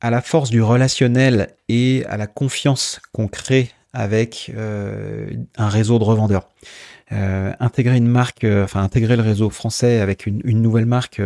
à 0.00 0.10
la 0.10 0.22
force 0.22 0.50
du 0.50 0.62
relationnel 0.62 1.54
et 1.68 2.04
à 2.08 2.16
la 2.16 2.26
confiance 2.26 3.00
qu'on 3.12 3.28
crée 3.28 3.70
avec 3.92 4.50
un 4.56 5.68
réseau 5.68 5.98
de 5.98 6.04
revendeurs. 6.04 6.48
intégrer 7.10 7.96
une 7.96 8.06
marque, 8.06 8.46
enfin 8.46 8.82
intégrer 8.82 9.16
le 9.16 9.22
réseau 9.22 9.50
français 9.50 10.00
avec 10.00 10.24
une, 10.24 10.62
nouvelle 10.62 10.86
marque 10.86 11.20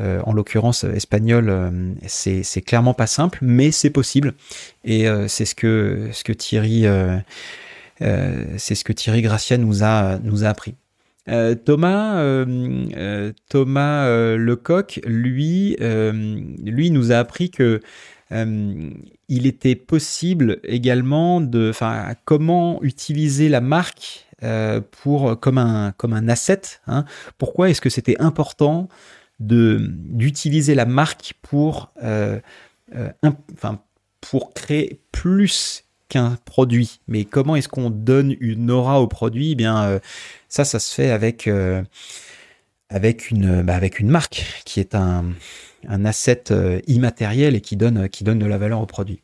en 0.00 0.32
l'occurrence 0.32 0.82
espagnol, 0.82 1.48
euh, 1.48 1.70
c'est, 2.06 2.62
clairement 2.62 2.94
pas 2.94 3.06
simple, 3.06 3.38
mais 3.42 3.70
c'est 3.70 3.90
possible. 3.90 4.34
Et 4.84 5.08
euh, 5.08 5.28
c'est 5.28 5.44
ce 5.44 5.54
que, 5.54 6.32
Thierry, 6.32 6.84
c'est 8.00 8.74
ce 8.74 8.84
que 8.84 8.92
Thierry 8.92 9.22
Gracia 9.22 9.56
nous 9.56 9.84
a, 9.84 10.18
appris. 10.44 10.74
Thomas, 11.64 12.44
Thomas 13.48 14.36
Lecoq, 14.36 15.00
lui, 15.06 15.76
lui 15.78 16.90
nous 16.90 17.12
a 17.12 17.16
appris 17.16 17.50
que 17.50 17.80
il 18.30 19.46
était 19.46 19.76
possible 19.76 20.58
également 20.64 21.40
de, 21.40 21.70
enfin, 21.70 22.14
comment 22.24 22.82
utiliser 22.82 23.48
la 23.48 23.60
marque 23.60 24.26
pour 24.90 25.38
comme 25.38 25.58
un 25.58 25.92
comme 25.92 26.12
un 26.12 26.28
asset. 26.28 26.62
Hein. 26.88 27.04
Pourquoi 27.38 27.70
est-ce 27.70 27.80
que 27.80 27.90
c'était 27.90 28.20
important 28.20 28.88
d'utiliser 29.40 30.74
la 30.74 30.86
marque 30.86 31.34
pour 31.42 31.92
euh, 32.02 32.38
euh, 32.94 33.10
pour 34.20 34.54
créer 34.54 35.00
plus 35.12 35.84
qu'un 36.08 36.38
produit. 36.44 37.00
Mais 37.08 37.24
comment 37.24 37.56
est-ce 37.56 37.68
qu'on 37.68 37.90
donne 37.90 38.36
une 38.40 38.70
aura 38.70 39.00
au 39.00 39.06
produit? 39.06 39.52
Eh 39.52 39.54
Bien 39.54 39.82
euh, 39.84 39.98
ça, 40.48 40.64
ça 40.64 40.78
se 40.78 40.94
fait 40.94 41.10
avec 41.10 41.48
avec 42.90 43.30
une 43.30 43.62
bah, 43.62 43.74
avec 43.74 43.98
une 43.98 44.08
marque 44.08 44.62
qui 44.64 44.80
est 44.80 44.94
un 44.94 45.24
un 45.86 46.04
asset 46.04 46.44
immatériel 46.86 47.56
et 47.56 47.60
qui 47.60 47.76
donne 47.76 48.08
qui 48.08 48.24
donne 48.24 48.38
de 48.38 48.46
la 48.46 48.58
valeur 48.58 48.80
au 48.80 48.86
produit. 48.86 49.20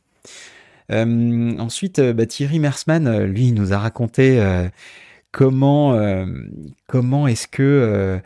ensuite, 0.90 2.00
bah, 2.00 2.26
Thierry 2.26 2.58
Mersman, 2.58 3.24
lui, 3.24 3.52
nous 3.52 3.72
a 3.72 3.78
raconté 3.78 4.42
comment 5.30 6.26
comment 6.88 7.28
est-ce 7.28 7.46
que 7.46 8.20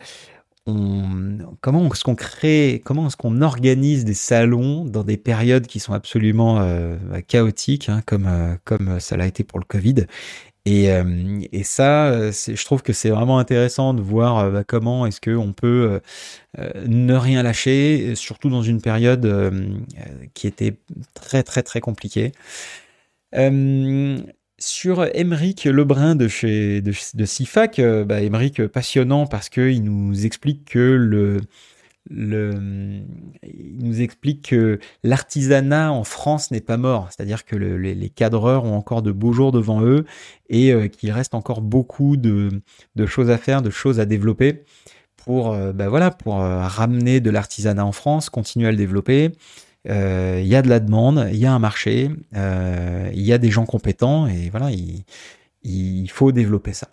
comment 0.66 1.92
est-ce 1.92 2.04
qu'on 2.04 2.14
crée, 2.14 2.80
comment 2.84 3.06
est-ce 3.06 3.16
qu'on 3.16 3.42
organise 3.42 4.04
des 4.04 4.14
salons 4.14 4.84
dans 4.84 5.04
des 5.04 5.16
périodes 5.18 5.66
qui 5.66 5.78
sont 5.78 5.92
absolument 5.92 6.60
euh, 6.60 6.96
chaotiques, 7.26 7.88
hein, 7.88 8.02
comme 8.06 8.26
euh, 8.26 8.54
comme 8.64 8.98
ça 9.00 9.16
l'a 9.16 9.26
été 9.26 9.44
pour 9.44 9.58
le 9.58 9.64
Covid. 9.66 10.06
Et, 10.66 10.90
euh, 10.90 11.04
ça, 11.62 12.30
je 12.30 12.64
trouve 12.64 12.82
que 12.82 12.94
c'est 12.94 13.10
vraiment 13.10 13.38
intéressant 13.38 13.92
de 13.92 14.00
voir 14.00 14.50
bah, 14.50 14.64
comment 14.64 15.04
est-ce 15.04 15.20
qu'on 15.20 15.52
peut 15.52 16.00
ne 16.56 17.14
rien 17.14 17.42
lâcher, 17.42 18.14
surtout 18.14 18.48
dans 18.48 18.62
une 18.62 18.80
période 18.80 19.28
qui 20.32 20.46
était 20.46 20.78
très 21.14 21.42
très 21.42 21.62
très 21.62 21.80
compliquée. 21.80 22.32
Sur 24.58 25.04
Émeric 25.16 25.64
Lebrun 25.64 26.14
de 26.14 26.28
chez 26.28 26.80
de, 26.80 27.24
CIFAC, 27.24 27.80
euh, 27.80 28.04
bah, 28.04 28.20
passionnant 28.72 29.26
parce 29.26 29.48
qu'il 29.48 29.82
nous 29.82 30.24
explique 30.24 30.64
que 30.64 30.78
le, 30.78 31.40
il 32.10 33.78
nous 33.80 34.00
explique 34.00 34.50
que 34.50 34.78
l'artisanat 35.02 35.90
en 35.92 36.04
France 36.04 36.50
n'est 36.50 36.60
pas 36.60 36.76
mort, 36.76 37.08
c'est-à-dire 37.10 37.44
que 37.44 37.56
les, 37.56 38.10
cadreurs 38.10 38.64
ont 38.64 38.76
encore 38.76 39.02
de 39.02 39.10
beaux 39.10 39.32
jours 39.32 39.52
devant 39.52 39.82
eux 39.82 40.04
et 40.48 40.72
euh, 40.72 40.88
qu'il 40.88 41.10
reste 41.10 41.34
encore 41.34 41.62
beaucoup 41.62 42.16
de, 42.16 42.62
de, 42.94 43.06
choses 43.06 43.30
à 43.30 43.38
faire, 43.38 43.62
de 43.62 43.70
choses 43.70 44.00
à 44.00 44.04
développer 44.04 44.62
pour, 45.16 45.52
euh, 45.52 45.72
bah, 45.72 45.88
voilà, 45.88 46.10
pour 46.10 46.36
ramener 46.36 47.20
de 47.20 47.30
l'artisanat 47.30 47.84
en 47.84 47.92
France, 47.92 48.28
continuer 48.28 48.68
à 48.68 48.70
le 48.70 48.76
développer, 48.76 49.26
euh, 49.26 49.30
il 49.86 50.46
y 50.46 50.56
a 50.56 50.62
de 50.62 50.68
la 50.68 50.80
demande, 50.80 51.28
il 51.32 51.38
y 51.38 51.46
a 51.46 51.52
un 51.52 51.58
marché, 51.58 52.10
euh, 52.36 53.10
il 53.12 53.22
y 53.22 53.32
a 53.32 53.38
des 53.38 53.50
gens 53.50 53.66
compétents 53.66 54.26
et 54.26 54.48
voilà, 54.50 54.70
il, 54.70 55.04
il 55.62 56.08
faut 56.10 56.32
développer 56.32 56.72
ça. 56.72 56.88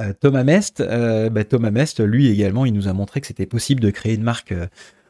Euh, 0.00 0.12
Thomas 0.18 0.44
Mest, 0.44 0.82
bah, 0.82 1.44
Thomas 1.44 1.70
Mest, 1.70 2.00
lui 2.00 2.28
également, 2.28 2.64
il 2.64 2.72
nous 2.72 2.88
a 2.88 2.92
montré 2.92 3.20
que 3.20 3.26
c'était 3.26 3.46
possible 3.46 3.80
de 3.80 3.90
créer 3.90 4.14
une 4.14 4.22
marque 4.22 4.54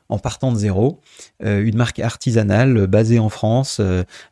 en 0.09 0.19
partant 0.19 0.53
de 0.53 0.59
zéro, 0.59 1.01
une 1.41 1.77
marque 1.77 1.99
artisanale 1.99 2.87
basée 2.87 3.19
en 3.19 3.31
France, 3.31 3.81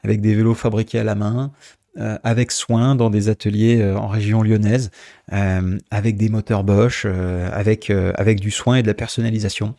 avec 0.05 0.21
des 0.21 0.35
vélos 0.35 0.55
fabriqués 0.55 0.99
à 0.99 1.05
la 1.05 1.15
main, 1.15 1.53
avec 1.97 2.53
soin 2.53 2.95
dans 2.95 3.11
des 3.11 3.29
ateliers 3.29 3.85
en 3.85 4.07
région 4.07 4.43
lyonnaise, 4.43 4.91
avec 5.31 6.17
des 6.17 6.29
moteurs 6.29 6.65
Bosch, 6.65 7.05
avec 7.05 7.91
avec 7.91 8.41
du 8.41 8.51
soin 8.51 8.77
et 8.77 8.83
de 8.83 8.87
la 8.87 8.95
personnalisation. 8.95 9.75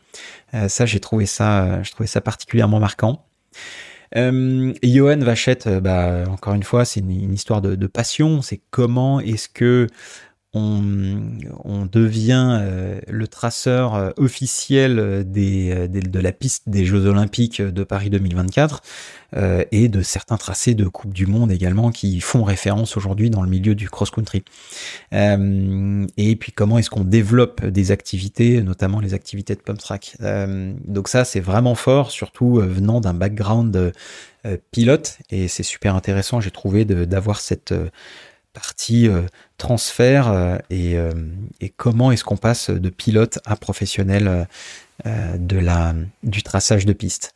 Euh, 0.53 0.68
ça, 0.68 0.86
j'ai 0.86 1.00
trouvé 1.00 1.25
ça, 1.25 1.82
je 1.84 1.91
trouvais 1.91 2.08
ça 2.08 2.22
particulièrement 2.22 2.80
marquant. 2.80 3.25
Euh, 4.18 4.74
Johan 4.84 5.20
Vachette, 5.20 5.68
euh, 5.68 5.80
bah, 5.80 6.24
encore 6.30 6.53
une 6.53 6.63
fois, 6.63 6.84
c'est 6.84 7.00
une, 7.00 7.34
histoire 7.34 7.62
de 7.62 7.88
passion. 7.88 8.41
C'est 8.41 8.62
comment 8.70 9.20
est-ce 9.20 9.48
que 9.48 9.88
on, 10.53 11.86
devient 11.91 12.60
euh, 12.62 13.00
le 13.08 13.27
traceur 13.27 13.96
euh, 13.96 14.12
officiel 14.17 15.00
euh, 15.00 15.24
de 15.24 16.20
la 16.20 16.31
piste 16.31 16.67
des 16.67 16.86
Jeux 16.86 17.05
Olympiques 17.05 17.62
de 17.62 17.84
Paris 17.84 18.10
2024 18.10 18.81
et 19.72 19.88
de 19.88 20.01
certains 20.01 20.36
tracés 20.36 20.74
de 20.74 20.86
Coupe 20.89 21.13
du 21.13 21.25
Monde 21.25 21.53
également 21.53 21.91
qui 21.91 22.20
font 22.20 22.43
référence 22.43 22.98
aujourd'hui 22.98 23.29
dans 23.29 23.41
le 23.41 23.50
milieu 23.50 23.75
du 23.75 23.89
cross-country. 23.89 24.43
et 25.13 26.36
puis 26.36 26.51
comment 26.51 26.77
est-ce 26.77 26.89
qu'on 26.89 27.05
développe 27.05 27.65
des 27.65 27.91
activités, 27.91 28.62
notamment 28.62 29.00
les 29.00 29.13
activités 29.13 29.55
de 29.55 29.62
pump 29.62 29.79
track? 29.79 30.17
donc 30.86 31.08
ça 31.08 31.24
c'est 31.24 31.39
vraiment 31.39 31.75
fort, 31.75 32.12
surtout 32.12 32.55
venant 32.55 33.00
d'un 33.00 33.13
background 33.13 33.93
pilote 34.72 35.17
et 35.29 35.48
c'est 35.48 35.63
super 35.63 35.96
intéressant 35.96 36.41
j'ai 36.41 36.51
trouvé 36.51 36.84
d'avoir 36.84 37.39
cette 37.39 37.74
partie 38.53 39.08
euh, 39.08 39.22
transfert 39.58 40.29
euh, 40.29 40.58
et, 40.70 40.98
euh, 40.98 41.12
et, 41.60 41.70
comment 41.70 42.12
est-ce 42.12 42.24
qu'on 42.24 42.38
passe 42.38 42.70
de 42.70 42.89
pilote 42.89 43.39
à 43.46 43.55
professionnel 43.55 44.48
du 46.24 46.43
traçage 46.43 46.86
de 46.86 46.93
piste. 46.93 47.34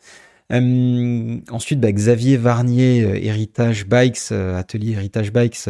Euh, 0.52 1.38
ensuite, 1.50 1.80
bah, 1.80 1.92
Xavier 1.92 2.38
Varnier, 2.38 3.26
Héritage 3.26 3.88
Bikes, 3.88 4.32
atelier 4.32 4.92
Héritage 4.92 5.34
Bikes, 5.34 5.68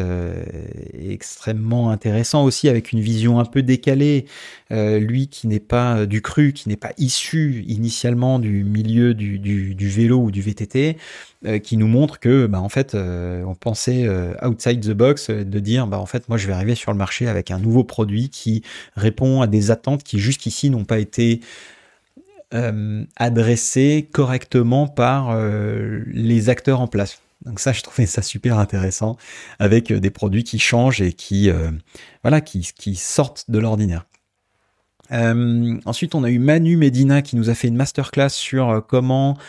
extrêmement 0.94 1.92
intéressant 1.92 2.44
aussi 2.44 2.68
avec 2.68 2.92
une 2.92 3.00
vision 3.00 3.40
un 3.40 3.46
peu 3.46 3.62
décalée. 3.64 4.26
lui 4.72 5.28
qui 5.28 5.48
n'est 5.48 5.60
pas 5.60 6.06
du 6.06 6.22
cru, 6.22 6.52
qui 6.54 6.68
n'est 6.70 6.76
pas 6.76 6.92
issu 6.98 7.64
initialement 7.68 8.40
du 8.40 8.64
milieu 8.64 9.14
du, 9.14 9.40
du, 9.40 9.76
du 9.76 9.90
vélo 9.90 10.20
ou 10.20 10.32
du 10.32 10.42
VTT, 10.42 10.98
euh, 11.46 11.60
qui 11.60 11.78
nous 11.78 11.88
montre 11.88 12.20
que, 12.20 12.48
bah, 12.48 12.60
en 12.60 12.70
fait, 12.70 12.96
euh, 12.96 13.44
on 13.44 13.54
pensait 13.54 14.06
euh, 14.08 14.34
outside 14.44 14.80
the 14.82 14.94
box, 14.94 15.30
de 15.30 15.60
dire, 15.60 15.86
bah, 15.86 16.00
en 16.00 16.08
fait, 16.08 16.28
moi, 16.28 16.38
je 16.38 16.48
vais 16.48 16.54
arriver 16.54 16.74
sur 16.74 16.92
le 16.92 16.98
marché 16.98 17.28
avec 17.28 17.52
un 17.52 17.60
nouveau 17.60 17.84
produit 17.84 18.30
qui 18.30 18.64
répond 18.96 19.42
à 19.42 19.48
des 19.48 19.70
attentes 19.70 20.04
qui 20.04 20.18
jusqu'ici 20.18 20.72
n'ont 20.72 20.86
pas 20.86 20.98
été 20.98 21.42
adressées 23.16 24.10
correctement 24.12 24.88
par 24.88 25.38
les 26.08 26.50
acteurs 26.50 26.82
en 26.82 26.88
place. 26.88 27.22
Donc 27.46 27.60
ça, 27.60 27.74
je 27.74 27.82
trouvais 27.82 28.06
ça 28.06 28.22
super 28.22 28.58
intéressant 28.58 29.18
avec 29.60 29.92
des 29.92 30.10
produits 30.10 30.44
qui 30.44 30.58
changent 30.58 31.02
et 31.02 31.14
qui, 31.14 31.50
voilà, 32.24 32.42
qui, 32.42 32.96
sortent 32.96 33.50
de 33.50 33.60
l'ordinaire. 33.60 34.06
ensuite, 35.12 36.16
on 36.16 36.24
a 36.24 36.30
eu 36.30 36.40
Manu 36.40 36.78
Medina 36.78 37.22
qui 37.22 37.36
nous 37.36 37.50
a 37.50 37.56
fait 37.56 37.68
une 37.68 37.76
masterclass 37.76 38.30
sur 38.30 38.86
comment 38.88 39.38
euh, 39.38 39.42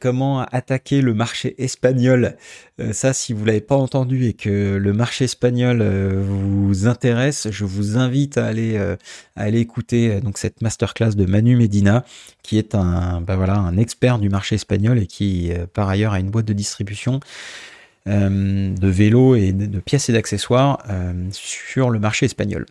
comment 0.00 0.40
attaquer 0.40 1.00
le 1.00 1.14
marché 1.14 1.54
espagnol. 1.62 2.36
Euh, 2.80 2.92
ça, 2.92 3.12
si 3.12 3.32
vous 3.32 3.44
l'avez 3.44 3.60
pas 3.60 3.76
entendu 3.76 4.26
et 4.26 4.32
que 4.32 4.76
le 4.76 4.92
marché 4.92 5.24
espagnol 5.24 5.80
euh, 5.80 6.24
vous 6.26 6.86
intéresse, 6.86 7.48
je 7.50 7.64
vous 7.64 7.96
invite 7.96 8.36
à 8.36 8.46
aller 8.46 9.60
écouter 9.60 10.20
donc 10.20 10.38
cette 10.38 10.60
masterclass 10.60 11.14
de 11.14 11.24
Manu 11.24 11.56
Medina, 11.56 12.04
qui 12.42 12.58
est 12.58 12.74
un 12.74 13.20
bah 13.20 13.38
expert 13.78 14.18
du 14.18 14.28
marché 14.28 14.56
espagnol 14.56 14.98
et 14.98 15.06
qui 15.06 15.50
par 15.72 15.88
ailleurs 15.88 16.12
a 16.12 16.20
une 16.20 16.30
boîte 16.30 16.46
de 16.46 16.52
distribution. 16.52 17.20
de 18.06 18.88
vélos 18.88 19.36
et 19.36 19.52
de 19.52 19.80
pièces 19.80 20.08
et 20.08 20.12
d'accessoires 20.12 20.82
sur 21.32 21.90
le 21.90 21.98
marché 21.98 22.26
espagnol. 22.26 22.66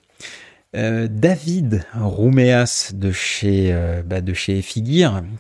Euh, 0.76 1.08
David 1.10 1.86
Rouméas 1.96 2.92
de 2.94 3.12
chez, 3.12 3.72
euh, 3.72 4.04
bah, 4.04 4.20
de 4.20 4.34
chez 4.34 4.62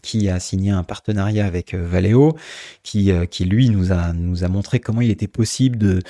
qui 0.01 0.29
a 0.29 0.39
signé 0.39 0.71
un 0.71 0.83
partenariat 0.83 1.45
avec 1.45 1.73
euh, 1.73 1.85
Valeo, 1.85 2.37
qui, 2.81 3.11
qui 3.29 3.45
lui 3.45 3.69
nous 3.69 3.91
a, 3.91 4.13
montré 4.47 4.79
comment 4.79 5.01
il 5.01 5.11
était 5.11 5.27
possible 5.27 5.77
de, 5.77 6.01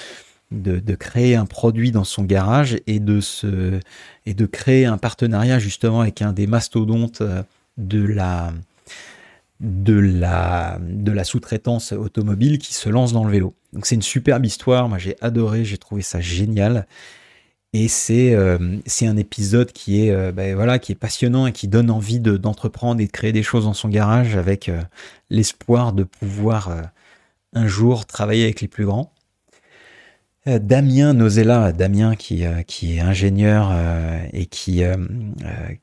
de, 0.52 0.96
créer 0.96 1.36
un 1.36 1.46
produit 1.46 1.92
dans 1.92 2.04
son 2.04 2.24
garage 2.24 2.78
et 2.86 3.00
de, 3.00 3.20
se, 3.20 3.80
et 4.28 4.36
de 4.36 4.46
créer 4.46 4.86
un 4.86 5.00
partenariat 5.00 5.58
justement 5.58 6.02
avec 6.02 6.22
un 6.22 6.32
des 6.32 6.46
mastodontes 6.46 7.24
de 7.78 8.04
la, 8.04 8.54
de 9.60 9.94
la, 9.94 10.78
de 10.80 11.12
la 11.12 11.24
sous-traitance 11.24 11.92
automobile 11.92 12.60
qui 12.60 12.76
se 12.76 12.88
lance 12.88 13.14
dans 13.14 13.24
le 13.24 13.32
vélo. 13.32 13.56
Donc 13.74 13.88
c'est 13.88 13.96
une 13.96 14.04
superbe 14.04 14.46
histoire, 14.46 14.88
moi 14.90 15.00
j'ai 15.00 15.16
adoré, 15.22 15.66
j'ai 15.66 15.80
trouvé 15.80 16.04
ça 16.04 16.22
génial. 16.22 16.86
Et 17.74 17.88
c'est 17.90 18.34
euh, 18.34 18.58
un 19.02 19.18
épisode 19.18 19.72
qui 19.72 20.06
est 20.06 20.12
euh, 20.12 20.32
ben 20.32 20.56
voilà 20.56 20.80
qui 20.80 20.94
est 20.94 20.96
passionnant 20.96 21.48
et 21.48 21.52
qui 21.52 21.68
donne 21.68 21.92
envie 21.92 22.20
de 22.20 22.38
d'entreprendre 22.38 23.02
et 23.02 23.08
de 23.08 23.12
créer 23.12 23.34
des 23.34 23.44
choses 23.44 23.66
dans 23.66 23.74
son 23.74 23.90
garage 23.90 24.38
avec 24.38 24.70
euh, 24.70 24.82
l'espoir 25.30 25.92
de 25.92 26.04
pouvoir 26.04 26.92
un 27.54 27.68
jour 27.68 28.06
travailler 28.06 28.44
avec 28.44 28.62
les 28.62 28.68
plus 28.68 28.86
grands. 28.86 29.12
Damien 30.46 31.14
Nozella, 31.14 31.74
Damien 31.74 32.16
qui, 32.16 32.46
qui 32.68 32.96
est 32.96 33.02
ingénieur 33.02 33.74
et 34.32 34.46
qui, 34.46 34.82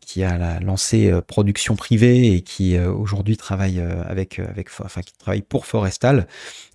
qui 0.00 0.24
a 0.24 0.60
lancé 0.60 1.12
production 1.26 1.76
privée 1.76 2.32
et 2.32 2.40
qui 2.40 2.78
aujourd'hui 2.78 3.36
travaille 3.36 3.78
avec, 4.08 4.38
avec, 4.38 4.68
enfin, 4.80 5.02
travaille 5.18 5.42
pour 5.42 5.66
Forestal. 5.66 6.26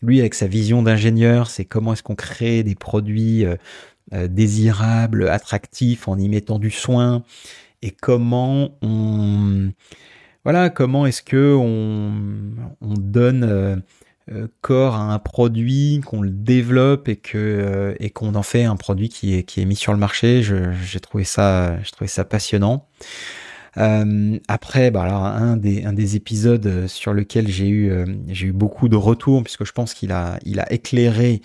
Lui, 0.01 0.19
avec 0.19 0.33
sa 0.33 0.47
vision 0.47 0.81
d'ingénieur, 0.81 1.49
c'est 1.49 1.65
comment 1.65 1.93
est-ce 1.93 2.03
qu'on 2.03 2.15
crée 2.15 2.63
des 2.63 2.75
produits 2.75 3.43
euh, 3.45 3.55
désirable, 4.11 5.29
attractif 5.29 6.07
en 6.07 6.17
y 6.17 6.29
mettant 6.29 6.59
du 6.59 6.71
soin? 6.71 7.23
Et 7.81 7.91
comment 7.91 8.77
on 8.81 9.71
voilà 10.43 10.69
comment 10.69 11.05
est-ce 11.05 11.21
que 11.21 11.53
on, 11.53 12.13
on 12.81 12.93
donne 12.93 13.43
euh, 13.43 13.75
euh, 14.31 14.47
corps 14.61 14.95
à 14.95 15.13
un 15.13 15.19
produit 15.19 16.01
qu'on 16.05 16.21
le 16.21 16.29
développe 16.29 17.09
et 17.09 17.17
qu'on 17.17 18.35
en 18.35 18.43
fait 18.43 18.63
un 18.63 18.75
produit 18.75 19.09
qui 19.09 19.35
est 19.35 19.43
qui 19.43 19.65
mis 19.65 19.75
sur 19.75 19.93
le 19.93 19.99
marché? 19.99 20.41
J'ai 20.43 20.99
trouvé 20.99 21.23
ça 21.23 21.77
passionnant. 22.29 22.87
Après, 23.75 24.91
bah 24.91 25.03
un 25.03 25.55
des, 25.55 25.85
un 25.85 25.93
des 25.93 26.15
épisodes 26.15 26.87
sur 26.87 27.13
lequel 27.13 27.47
j'ai 27.47 27.69
eu, 27.69 28.51
beaucoup 28.51 28.89
de 28.89 28.97
retours, 28.97 29.43
puisque 29.43 29.63
je 29.63 29.71
pense 29.71 29.93
qu'il 29.93 30.11
a, 30.11 30.37
il 30.43 30.59
a 30.59 30.71
éclairé 30.71 31.41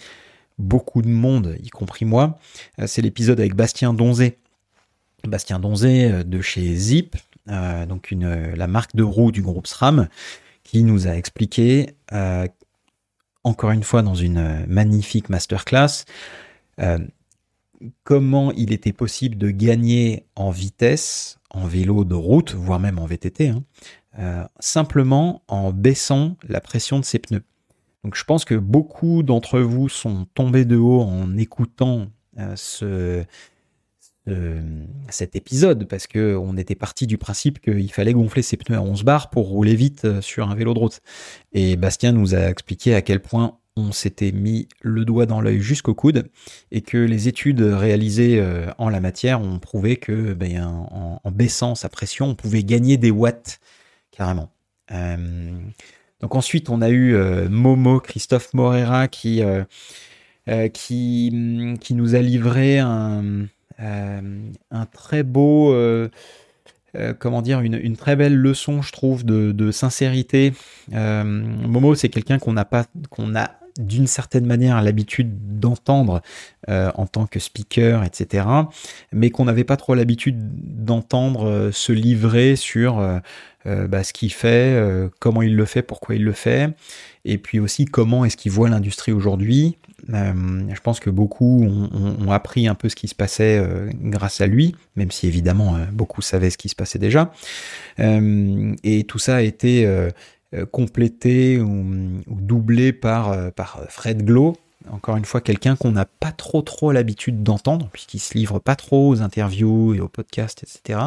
beaucoup 0.58 1.02
de 1.02 1.08
monde, 1.08 1.56
y 1.62 1.70
compris 1.70 2.04
moi, 2.04 2.38
euh, 2.78 2.86
c'est 2.86 3.02
l'épisode 3.02 3.40
avec 3.40 3.54
Bastien 3.54 3.92
Donzé. 3.94 4.38
Bastien 5.26 5.58
Donzé 5.58 6.10
euh, 6.10 6.22
de 6.22 6.40
chez 6.40 6.74
Zip, 6.74 7.16
euh, 7.48 7.86
donc 7.86 8.12
la 8.12 8.66
marque 8.66 8.94
de 8.96 9.02
roues 9.02 9.32
du 9.32 9.42
groupe 9.42 9.66
SRAM, 9.66 10.08
qui 10.62 10.82
nous 10.82 11.06
a 11.06 11.10
expliqué, 11.10 11.94
encore 13.42 13.70
une 13.70 13.82
fois 13.82 14.00
dans 14.00 14.14
une 14.14 14.64
magnifique 14.66 15.28
masterclass, 15.28 16.06
comment 18.02 18.50
il 18.52 18.72
était 18.72 18.94
possible 18.94 19.36
de 19.36 19.50
gagner 19.50 20.24
en 20.36 20.50
vitesse 20.50 21.38
en 21.50 21.66
vélo 21.66 22.04
de 22.04 22.14
route, 22.14 22.54
voire 22.54 22.80
même 22.80 22.98
en 22.98 23.04
VTT, 23.04 23.50
hein, 24.16 24.48
simplement 24.58 25.42
en 25.48 25.70
baissant 25.70 26.38
la 26.48 26.62
pression 26.62 26.98
de 26.98 27.04
ses 27.04 27.18
pneus. 27.18 27.44
Donc 28.04 28.16
je 28.16 28.24
pense 28.24 28.44
que 28.44 28.54
beaucoup 28.54 29.22
d'entre 29.22 29.58
vous 29.60 29.88
sont 29.88 30.26
tombés 30.34 30.66
de 30.66 30.76
haut 30.76 31.00
en 31.00 31.36
écoutant 31.38 32.08
euh, 32.38 32.54
ce, 32.54 33.24
cet 35.08 35.36
épisode 35.36 35.88
parce 35.88 36.06
que 36.06 36.36
on 36.36 36.56
était 36.56 36.74
parti 36.74 37.06
du 37.06 37.18
principe 37.18 37.60
qu'il 37.60 37.90
fallait 37.92 38.12
gonfler 38.12 38.42
ses 38.42 38.58
pneus 38.58 38.76
à 38.76 38.82
11 38.82 39.04
bars 39.04 39.30
pour 39.30 39.48
rouler 39.48 39.74
vite 39.74 40.04
euh, 40.04 40.20
sur 40.20 40.48
un 40.48 40.54
vélo 40.54 40.74
de 40.74 40.78
route. 40.78 41.00
Et 41.52 41.76
Bastien 41.76 42.12
nous 42.12 42.34
a 42.34 42.50
expliqué 42.50 42.94
à 42.94 43.00
quel 43.00 43.20
point 43.20 43.58
on 43.76 43.90
s'était 43.90 44.32
mis 44.32 44.68
le 44.82 45.04
doigt 45.04 45.26
dans 45.26 45.40
l'œil 45.40 45.60
jusqu'au 45.60 45.94
coude 45.94 46.28
et 46.70 46.82
que 46.82 46.98
les 46.98 47.26
études 47.26 47.60
réalisées 47.60 48.38
euh, 48.38 48.70
en 48.78 48.88
la 48.88 49.00
matière 49.00 49.40
ont 49.40 49.58
prouvé 49.58 49.96
que 49.96 50.34
ben, 50.34 50.62
en, 50.62 51.30
baissant 51.30 51.74
sa 51.74 51.88
pression, 51.88 52.26
on 52.26 52.34
pouvait 52.34 52.64
gagner 52.64 52.98
des 52.98 53.10
watts 53.10 53.60
carrément. 54.10 54.50
Donc 56.24 56.36
ensuite, 56.36 56.70
on 56.70 56.80
a 56.80 56.88
eu 56.88 57.14
euh, 57.14 57.50
Momo, 57.50 58.00
Christophe 58.00 58.54
Morera, 58.54 59.08
qui, 59.08 59.42
euh, 59.42 59.62
euh, 60.48 60.68
qui, 60.68 61.76
qui, 61.82 61.92
nous 61.92 62.14
a 62.14 62.20
livré 62.20 62.78
un, 62.78 63.46
très 64.90 65.22
beau, 65.22 65.76
comment 67.18 67.42
dire, 67.42 67.60
une, 67.60 67.96
très 67.98 68.16
belle 68.16 68.36
leçon, 68.36 68.80
je 68.80 68.90
trouve, 68.90 69.26
de, 69.26 69.52
de 69.52 69.70
sincérité. 69.70 70.54
Momo, 70.90 71.94
c'est 71.94 72.08
quelqu'un 72.08 72.38
qu'on 72.38 72.54
n'a 72.54 72.64
pas, 72.64 72.86
qu'on 73.10 73.36
a 73.36 73.50
d'une 73.78 74.06
certaine 74.06 74.46
manière 74.46 74.80
l'habitude 74.82 75.58
d'entendre 75.58 76.22
en 76.68 77.06
tant 77.06 77.26
que 77.26 77.38
speaker, 77.38 78.04
etc., 78.04 78.46
mais 79.12 79.30
qu'on 79.30 79.44
n'avait 79.44 79.64
pas 79.64 79.76
trop 79.76 79.94
l'habitude 79.94 80.38
d'entendre 80.84 81.70
se 81.72 81.92
livrer 81.92 82.56
sur 82.56 83.00
euh, 83.66 83.88
bah, 83.88 84.04
ce 84.04 84.12
qu'il 84.12 84.32
fait, 84.32 84.76
euh, 84.76 85.08
comment 85.20 85.40
il 85.40 85.56
le 85.56 85.64
fait, 85.64 85.80
pourquoi 85.80 86.14
il 86.16 86.22
le 86.22 86.32
fait, 86.32 86.68
et 87.24 87.38
puis 87.38 87.60
aussi 87.60 87.86
comment 87.86 88.26
est-ce 88.26 88.36
qu'il 88.36 88.52
voit 88.52 88.68
l'industrie 88.68 89.12
aujourd'hui. 89.12 89.78
Euh, 90.12 90.62
je 90.74 90.80
pense 90.80 91.00
que 91.00 91.08
beaucoup 91.08 91.64
ont, 91.64 92.30
appris 92.30 92.68
un 92.68 92.74
peu 92.74 92.90
ce 92.90 92.96
qui 92.96 93.08
se 93.08 93.14
passait 93.14 93.64
grâce 94.02 94.42
à 94.42 94.46
lui, 94.46 94.74
même 94.96 95.10
si 95.10 95.26
évidemment 95.26 95.78
beaucoup 95.92 96.20
savaient 96.20 96.50
ce 96.50 96.58
qui 96.58 96.68
se 96.68 96.74
passait 96.74 96.98
déjà. 96.98 97.32
et 97.98 99.04
tout 99.08 99.18
ça 99.18 99.36
a 99.36 99.40
été 99.40 99.88
complété 100.70 101.58
ou, 101.58 101.84
ou, 102.26 102.40
doublé 102.40 102.92
par, 102.92 103.52
par 103.52 103.82
Fred 103.88 104.24
Glow, 104.24 104.54
encore 104.90 105.16
une 105.16 105.24
fois 105.24 105.40
quelqu'un 105.40 105.76
qu'on 105.76 105.92
n'a 105.92 106.04
pas 106.04 106.32
trop 106.32 106.62
trop 106.62 106.92
l'habitude 106.92 107.42
d'entendre 107.42 107.88
puisqu'il 107.92 108.18
se 108.18 108.36
livre 108.36 108.58
pas 108.58 108.76
trop 108.76 109.08
aux 109.08 109.22
interviews 109.22 109.94
et 109.94 110.00
aux 110.00 110.08
podcasts 110.08 110.62
etc 110.62 111.00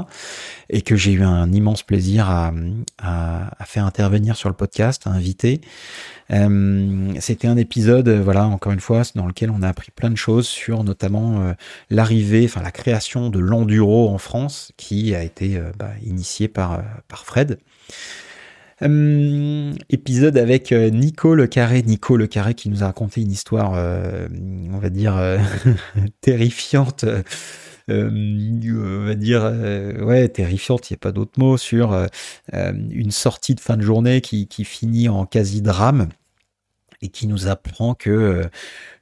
et 0.70 0.82
que 0.82 0.96
j'ai 0.96 1.12
eu 1.12 1.24
un 1.24 1.52
immense 1.52 1.84
plaisir 1.84 2.30
à, 2.30 2.54
faire 3.66 3.86
intervenir 3.86 4.38
sur 4.38 4.50
le 4.50 4.56
podcast 4.56 5.08
à 5.08 5.10
inviter. 5.10 5.60
Euh, 6.32 7.14
c'était 7.20 7.48
un 7.48 7.58
épisode 7.58 8.10
voilà 8.10 8.46
encore 8.46 8.72
une 8.72 8.80
fois 8.80 9.04
dans 9.16 9.28
lequel 9.28 9.50
on 9.50 9.62
a 9.62 9.68
appris 9.68 9.92
plein 9.92 10.10
de 10.10 10.16
choses 10.16 10.48
sur 10.48 10.84
notamment 10.84 11.42
euh, 11.42 11.54
l'arrivée 11.90 12.46
enfin 12.46 12.62
la 12.62 12.72
création 12.72 13.30
de 13.30 13.40
l'enduro 13.40 14.10
en 14.10 14.18
France 14.18 14.72
qui 14.78 15.16
a 15.16 15.24
été 15.24 15.58
euh, 15.58 15.72
bah, 15.78 15.92
initié 16.04 16.48
par 16.48 16.82
par 17.08 17.26
Fred 17.26 17.60
euh, 18.84 19.74
épisode 19.90 20.38
avec 20.38 20.72
euh, 20.72 20.90
Nico 20.90 21.34
Le 21.34 21.48
Carré. 21.48 21.82
Nico 21.82 22.16
Le 22.16 22.28
Carré 22.28 22.54
qui 22.54 22.70
nous 22.70 22.84
a 22.84 22.88
raconté 22.88 23.22
une 23.22 23.32
histoire, 23.32 23.74
euh, 23.76 24.28
on 24.72 24.78
va 24.78 24.90
dire, 24.90 25.20
terrifiante. 26.22 27.06
on 27.90 29.06
va 29.06 29.16
dire, 29.16 29.52
ouais, 30.02 30.28
terrifiante, 30.30 30.90
il 30.90 30.94
n'y 30.94 30.98
a 30.98 31.00
pas 31.00 31.12
d'autre 31.12 31.40
mot, 31.40 31.58
sur 31.58 32.08
une 32.54 33.12
sortie 33.12 33.56
de 33.56 33.62
fin 33.62 33.78
de 33.78 33.82
journée 33.82 34.22
qui, 34.22 34.48
finit 34.64 35.10
en 35.10 35.26
quasi-drame 35.26 36.10
et 37.02 37.10
qui 37.10 37.28
nous 37.28 37.48
apprend 37.48 37.94
que 37.94 38.44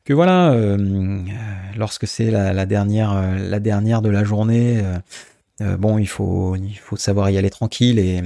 que 0.03 0.13
voilà, 0.13 0.55
lorsque 1.75 2.07
c'est 2.07 2.29
la, 2.29 2.65
dernière 2.67 3.35
la 3.37 3.59
dernière 3.59 4.03
de 4.03 4.09
la 4.09 4.23
journée, 4.23 4.83
euh, 5.61 5.77
bon, 5.77 5.97
il 5.97 6.07
faut, 6.07 6.55
il 6.55 6.77
faut 6.77 6.97
savoir 6.97 7.29
y 7.29 7.37
aller 7.37 7.49
tranquille 7.49 7.97
et, 7.99 8.21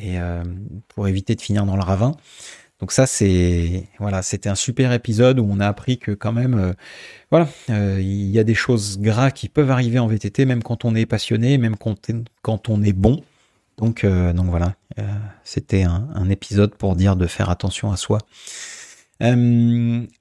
et 0.00 0.18
euh, 0.20 0.44
pour 0.88 1.08
éviter 1.08 1.34
de 1.34 1.40
finir 1.40 1.66
dans 1.66 1.76
le 1.76 1.82
ravin. 1.82 2.12
Donc 2.78 2.92
ça, 2.92 3.06
c'est 3.06 3.88
voilà, 3.98 4.22
c'était 4.22 4.48
un 4.48 4.54
super 4.54 4.92
épisode 4.92 5.40
où 5.40 5.46
on 5.50 5.58
a 5.58 5.66
appris 5.66 5.98
que 5.98 6.12
quand 6.12 6.32
même, 6.32 6.54
euh, 6.54 6.72
voilà, 7.32 7.48
il 7.68 8.30
y 8.30 8.38
a 8.38 8.44
des 8.44 8.54
choses 8.54 9.00
gras 9.00 9.32
qui 9.32 9.48
peuvent 9.48 9.72
arriver 9.72 9.98
en 9.98 10.06
VTT, 10.06 10.44
même 10.44 10.62
quand 10.62 10.84
on 10.84 10.94
est 10.94 11.06
passionné, 11.06 11.58
même 11.58 11.76
quand, 11.76 12.10
quand 12.42 12.68
on 12.68 12.82
est 12.82 12.92
bon. 12.92 13.22
Donc, 13.78 14.04
donc 14.04 14.46
voilà, 14.46 14.74
c'était 15.44 15.84
un, 15.84 16.28
épisode 16.30 16.74
pour 16.74 16.96
dire 16.96 17.14
de 17.14 17.28
faire 17.28 17.48
attention 17.48 17.92
à 17.92 17.96
soi. 17.96 18.18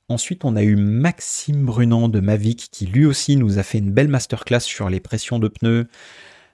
ensuite, 0.09 0.45
on 0.45 0.55
a 0.55 0.61
eu 0.61 0.75
Maxime 0.75 1.65
Brunand 1.65 2.07
de 2.07 2.19
Mavic 2.19 2.69
qui 2.71 2.85
lui 2.85 3.05
aussi 3.05 3.35
nous 3.35 3.57
a 3.57 3.63
fait 3.63 3.79
une 3.79 3.91
belle 3.91 4.09
masterclass 4.09 4.59
sur 4.59 4.89
les 4.89 4.99
pressions 4.99 5.39
de 5.39 5.47
pneus, 5.47 5.87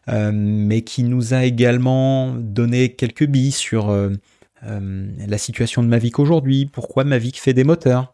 mais 0.08 0.82
qui 0.82 1.04
nous 1.04 1.34
a 1.34 1.46
également 1.46 2.34
donné 2.34 2.94
quelques 2.94 3.26
billes 3.26 3.52
sur 3.52 3.90
euh, 3.90 4.10
la 4.64 5.38
situation 5.38 5.84
de 5.84 5.88
Mavic 5.88 6.20
aujourd'hui, 6.20 6.66
pourquoi 6.66 7.04
Mavic 7.04 7.40
fait 7.40 7.54
des 7.54 7.64
moteurs, 7.64 8.14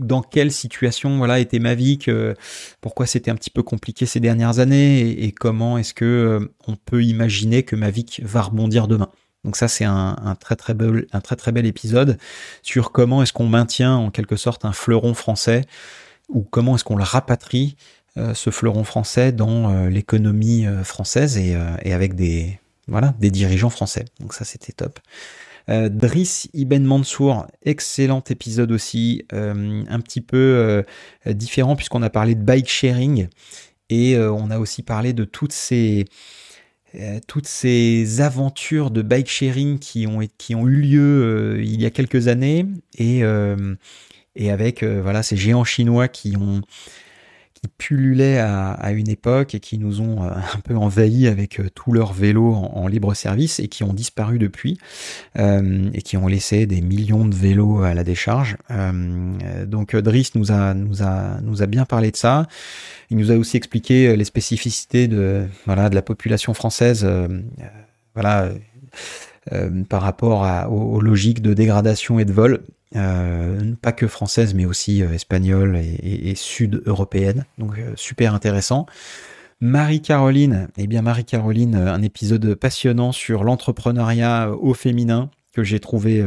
dans 0.00 0.22
quelle 0.22 0.50
situation 0.50 1.18
voilà 1.18 1.38
était 1.38 1.58
Mavic, 1.58 2.08
euh, 2.08 2.34
pourquoi 2.80 3.06
c'était 3.06 3.30
un 3.30 3.34
petit 3.34 3.50
peu 3.50 3.62
compliqué 3.62 4.06
ces 4.06 4.18
dernières 4.18 4.58
années? 4.58 5.22
Et, 5.22 5.32
comment 5.32 5.78
est-ce 5.78 5.94
que 5.94 6.04
euh, 6.04 6.54
on 6.66 6.76
peut 6.76 7.04
imaginer 7.04 7.62
que 7.62 7.76
Mavic 7.76 8.20
va 8.24 8.42
rebondir 8.42 8.88
demain? 8.88 9.10
Donc 9.44 9.56
ça 9.56 9.68
c'est 9.68 9.84
un, 9.84 10.36
très 10.38 10.56
très 10.56 10.74
un 11.12 11.20
très 11.20 11.36
très 11.36 11.52
bel 11.52 11.64
épisode 11.64 12.18
sur 12.62 12.92
comment 12.92 13.22
est-ce 13.22 13.32
qu'on 13.32 13.48
maintient 13.48 13.94
en 13.94 14.10
quelque 14.10 14.36
sorte 14.36 14.66
un 14.66 14.72
fleuron 14.72 15.14
français 15.14 15.64
ou 16.28 16.42
comment 16.42 16.74
est-ce 16.74 16.84
qu'on 16.84 16.96
le 16.96 17.04
rapatrie 17.04 17.76
euh, 17.76 17.99
ce 18.16 18.50
fleuron 18.50 18.84
français 18.84 19.32
dans 19.32 19.86
l'économie 19.86 20.66
française 20.84 21.38
et, 21.38 21.54
avec 21.92 22.14
des 22.14 22.58
voilà 22.88 23.14
des 23.20 23.30
dirigeants 23.30 23.70
français. 23.70 24.04
Donc 24.20 24.34
ça 24.34 24.44
c'était 24.44 24.72
top. 24.72 24.98
Euh, 25.68 25.88
Driss 25.88 26.48
Ibn 26.52 26.82
Mansour, 26.82 27.46
excellent 27.64 28.24
épisode 28.28 28.72
aussi, 28.72 29.24
euh, 29.32 29.84
un 29.88 30.00
petit 30.00 30.20
peu 30.20 30.36
euh, 30.36 30.82
différent 31.32 31.76
puisqu'on 31.76 32.02
a 32.02 32.10
parlé 32.10 32.34
de 32.34 32.42
bike 32.42 32.68
sharing 32.68 33.28
et 33.88 34.16
on 34.16 34.50
a 34.52 34.60
aussi 34.60 34.84
parlé 34.84 35.12
de 35.12 35.24
toutes 35.24 35.52
ces 35.52 36.04
toutes 37.26 37.48
ces 37.48 38.20
aventures 38.20 38.92
de 38.92 39.02
bike 39.02 39.28
sharing 39.28 39.80
qui 39.80 40.06
ont, 40.06 40.20
qui 40.38 40.54
ont 40.54 40.68
eu 40.68 40.80
lieu 40.80 41.60
il 41.60 41.80
y 41.80 41.86
a 41.86 41.90
quelques 41.90 42.28
années 42.28 42.66
et, 42.98 43.22
et 44.36 44.50
avec 44.52 44.84
voilà 44.84 45.24
ces 45.24 45.36
géants 45.36 45.64
chinois 45.64 46.06
qui 46.06 46.36
ont 46.36 46.62
qui 47.62 47.68
pullulaient 47.76 48.38
à, 48.38 48.92
une 48.92 49.08
époque 49.08 49.54
et 49.54 49.60
qui 49.60 49.78
nous 49.78 50.00
ont 50.00 50.24
euh, 50.24 50.30
un 50.54 50.60
peu 50.60 50.76
envahis 50.76 51.26
avec 51.26 51.60
euh, 51.60 51.68
tous 51.74 51.92
leurs 51.92 52.12
vélos 52.12 52.54
en, 52.54 52.88
libre 52.88 53.14
service 53.14 53.60
et 53.60 53.68
qui 53.68 53.84
ont 53.84 53.92
disparu 53.92 54.38
depuis 54.38 54.78
euh, 55.38 55.90
et 55.92 56.02
qui 56.02 56.16
ont 56.16 56.26
laissé 56.26 56.66
des 56.66 56.80
millions 56.80 57.26
de 57.26 57.34
vélos 57.34 57.82
à 57.82 57.94
la 57.94 58.02
décharge. 58.02 58.56
donc 59.66 59.94
Driss 59.94 60.34
nous 60.34 60.50
a, 60.50 60.74
bien 61.66 61.84
parlé 61.84 62.10
de 62.10 62.16
ça. 62.16 62.48
Il 63.10 63.16
nous 63.16 63.30
a 63.30 63.36
aussi 63.36 63.56
expliqué 63.56 64.16
les 64.16 64.24
spécificités 64.24 65.06
de, 65.06 65.46
de 65.66 65.94
la 65.94 66.02
population 66.02 66.54
française. 66.54 67.06
Par 69.88 70.02
rapport 70.02 70.70
aux, 70.70 71.00
logiques 71.00 71.42
de 71.42 71.54
dégradation 71.54 72.18
et 72.18 72.24
de 72.24 72.32
vol 72.32 72.62
euh, 72.96 73.74
pas 73.80 73.92
que 73.92 74.08
française, 74.08 74.52
mais 74.54 74.64
aussi 74.64 75.02
euh, 75.02 75.12
espagnole 75.12 75.76
et, 75.76 76.34
sud-européenne. 76.34 77.44
Donc 77.58 77.78
euh, 77.78 77.92
super 77.94 78.34
intéressant. 78.34 78.86
Marie-Caroline, 79.60 80.68
eh 80.76 80.86
bien 80.86 81.02
Marie-Caroline, 81.02 81.76
un 81.76 82.02
épisode 82.02 82.54
passionnant 82.54 83.12
sur 83.12 83.44
l'entrepreneuriat 83.44 84.50
au 84.50 84.74
féminin 84.74 85.30
que 85.52 85.62
j'ai 85.62 85.80
trouvé 85.80 86.24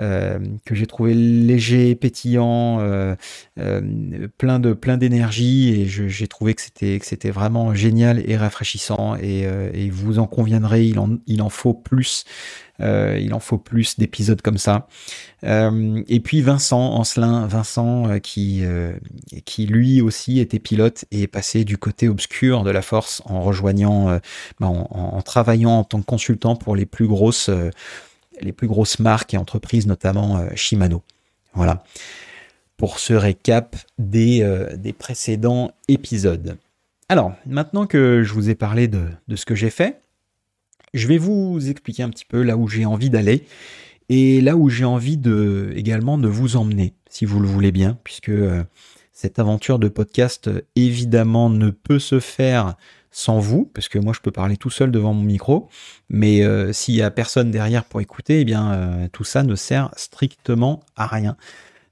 euh, 0.00 0.38
que 0.64 0.74
j'ai 0.74 0.86
trouvé 0.86 1.12
léger, 1.12 1.94
pétillant, 1.94 2.80
euh, 2.80 3.14
euh, 3.58 4.26
plein 4.38 4.58
de 4.58 4.72
plein 4.72 4.96
d'énergie 4.96 5.68
et 5.68 5.86
j'ai 5.86 6.26
trouvé 6.28 6.54
que 6.54 6.62
c'était 6.62 6.98
que 6.98 7.04
c'était 7.04 7.30
vraiment 7.30 7.74
génial 7.74 8.22
et 8.26 8.38
rafraîchissant 8.38 9.16
et, 9.16 9.46
vous 9.90 10.18
en 10.18 10.26
conviendrez, 10.26 10.86
il 10.86 10.98
en 10.98 11.18
il 11.26 11.42
en 11.42 11.50
faut 11.50 11.74
plus. 11.74 12.24
il 12.80 13.34
en 13.34 13.38
faut 13.38 13.58
plus 13.58 13.98
d'épisodes 13.98 14.40
comme 14.40 14.56
ça. 14.56 14.88
et 15.42 16.20
puis 16.24 16.40
Vincent 16.40 16.94
Ancelin, 16.94 17.46
Vincent 17.46 18.18
qui 18.20 18.62
qui 19.44 19.66
lui 19.66 20.00
aussi 20.00 20.40
était 20.40 20.58
pilote 20.58 21.04
et 21.10 21.22
est 21.22 21.26
passé 21.26 21.64
du 21.64 21.76
côté 21.76 22.08
obscur 22.08 22.64
de 22.64 22.70
la 22.70 22.80
force 22.80 23.20
en 23.26 23.42
rejoignant, 23.42 24.18
bah, 24.58 24.68
en, 24.68 25.20
travaillant 25.20 25.80
en 25.80 25.84
tant 25.84 26.00
que 26.00 26.06
consultant 26.06 26.56
pour 26.56 26.76
les 26.76 26.86
plus 26.86 27.06
grosses 27.06 27.50
les 28.40 28.52
plus 28.52 28.68
grosses 28.68 28.98
marques 28.98 29.34
et 29.34 29.36
entreprises, 29.36 29.86
notamment 29.86 30.38
euh, 30.38 30.48
Shimano. 30.54 31.02
Voilà. 31.54 31.84
Pour 32.76 32.98
ce 32.98 33.12
récap 33.12 33.76
des, 33.98 34.42
euh, 34.42 34.76
des 34.76 34.92
précédents 34.92 35.72
épisodes. 35.88 36.56
Alors, 37.08 37.34
maintenant 37.46 37.86
que 37.86 38.22
je 38.22 38.32
vous 38.32 38.48
ai 38.48 38.54
parlé 38.54 38.88
de, 38.88 39.04
ce 39.34 39.44
que 39.44 39.54
j'ai 39.54 39.70
fait, 39.70 40.00
je 40.94 41.06
vais 41.06 41.18
vous 41.18 41.68
expliquer 41.68 42.02
un 42.02 42.10
petit 42.10 42.24
peu 42.24 42.42
là 42.42 42.56
où 42.56 42.68
j'ai 42.68 42.84
envie 42.84 43.10
d'aller 43.10 43.44
et 44.08 44.40
là 44.40 44.56
où 44.56 44.68
j'ai 44.68 44.84
envie 44.84 45.16
de 45.16 45.72
également 45.76 46.18
de 46.18 46.28
vous 46.28 46.56
emmener, 46.56 46.94
si 47.08 47.24
vous 47.24 47.40
le 47.40 47.46
voulez 47.46 47.72
bien, 47.72 47.98
puisque 48.02 48.30
euh, 48.30 48.64
cette 49.12 49.38
aventure 49.38 49.78
de 49.78 49.88
podcast 49.88 50.50
évidemment 50.74 51.50
ne 51.50 51.70
peut 51.70 51.98
se 51.98 52.18
faire 52.18 52.76
sans 53.12 53.38
vous, 53.38 53.70
parce 53.74 53.88
que 53.88 53.98
moi 53.98 54.12
je 54.14 54.20
peux 54.20 54.30
parler 54.30 54.56
tout 54.56 54.70
seul 54.70 54.90
devant 54.90 55.12
mon 55.12 55.22
micro, 55.22 55.68
mais 56.08 56.42
euh, 56.42 56.72
s'il 56.72 56.94
y 56.94 57.02
a 57.02 57.10
personne 57.10 57.50
derrière 57.50 57.84
pour 57.84 58.00
écouter, 58.00 58.40
eh 58.40 58.44
bien 58.44 58.72
euh, 58.72 59.08
tout 59.12 59.24
ça 59.24 59.42
ne 59.42 59.54
sert 59.54 59.90
strictement 59.96 60.80
à 60.96 61.06
rien. 61.06 61.36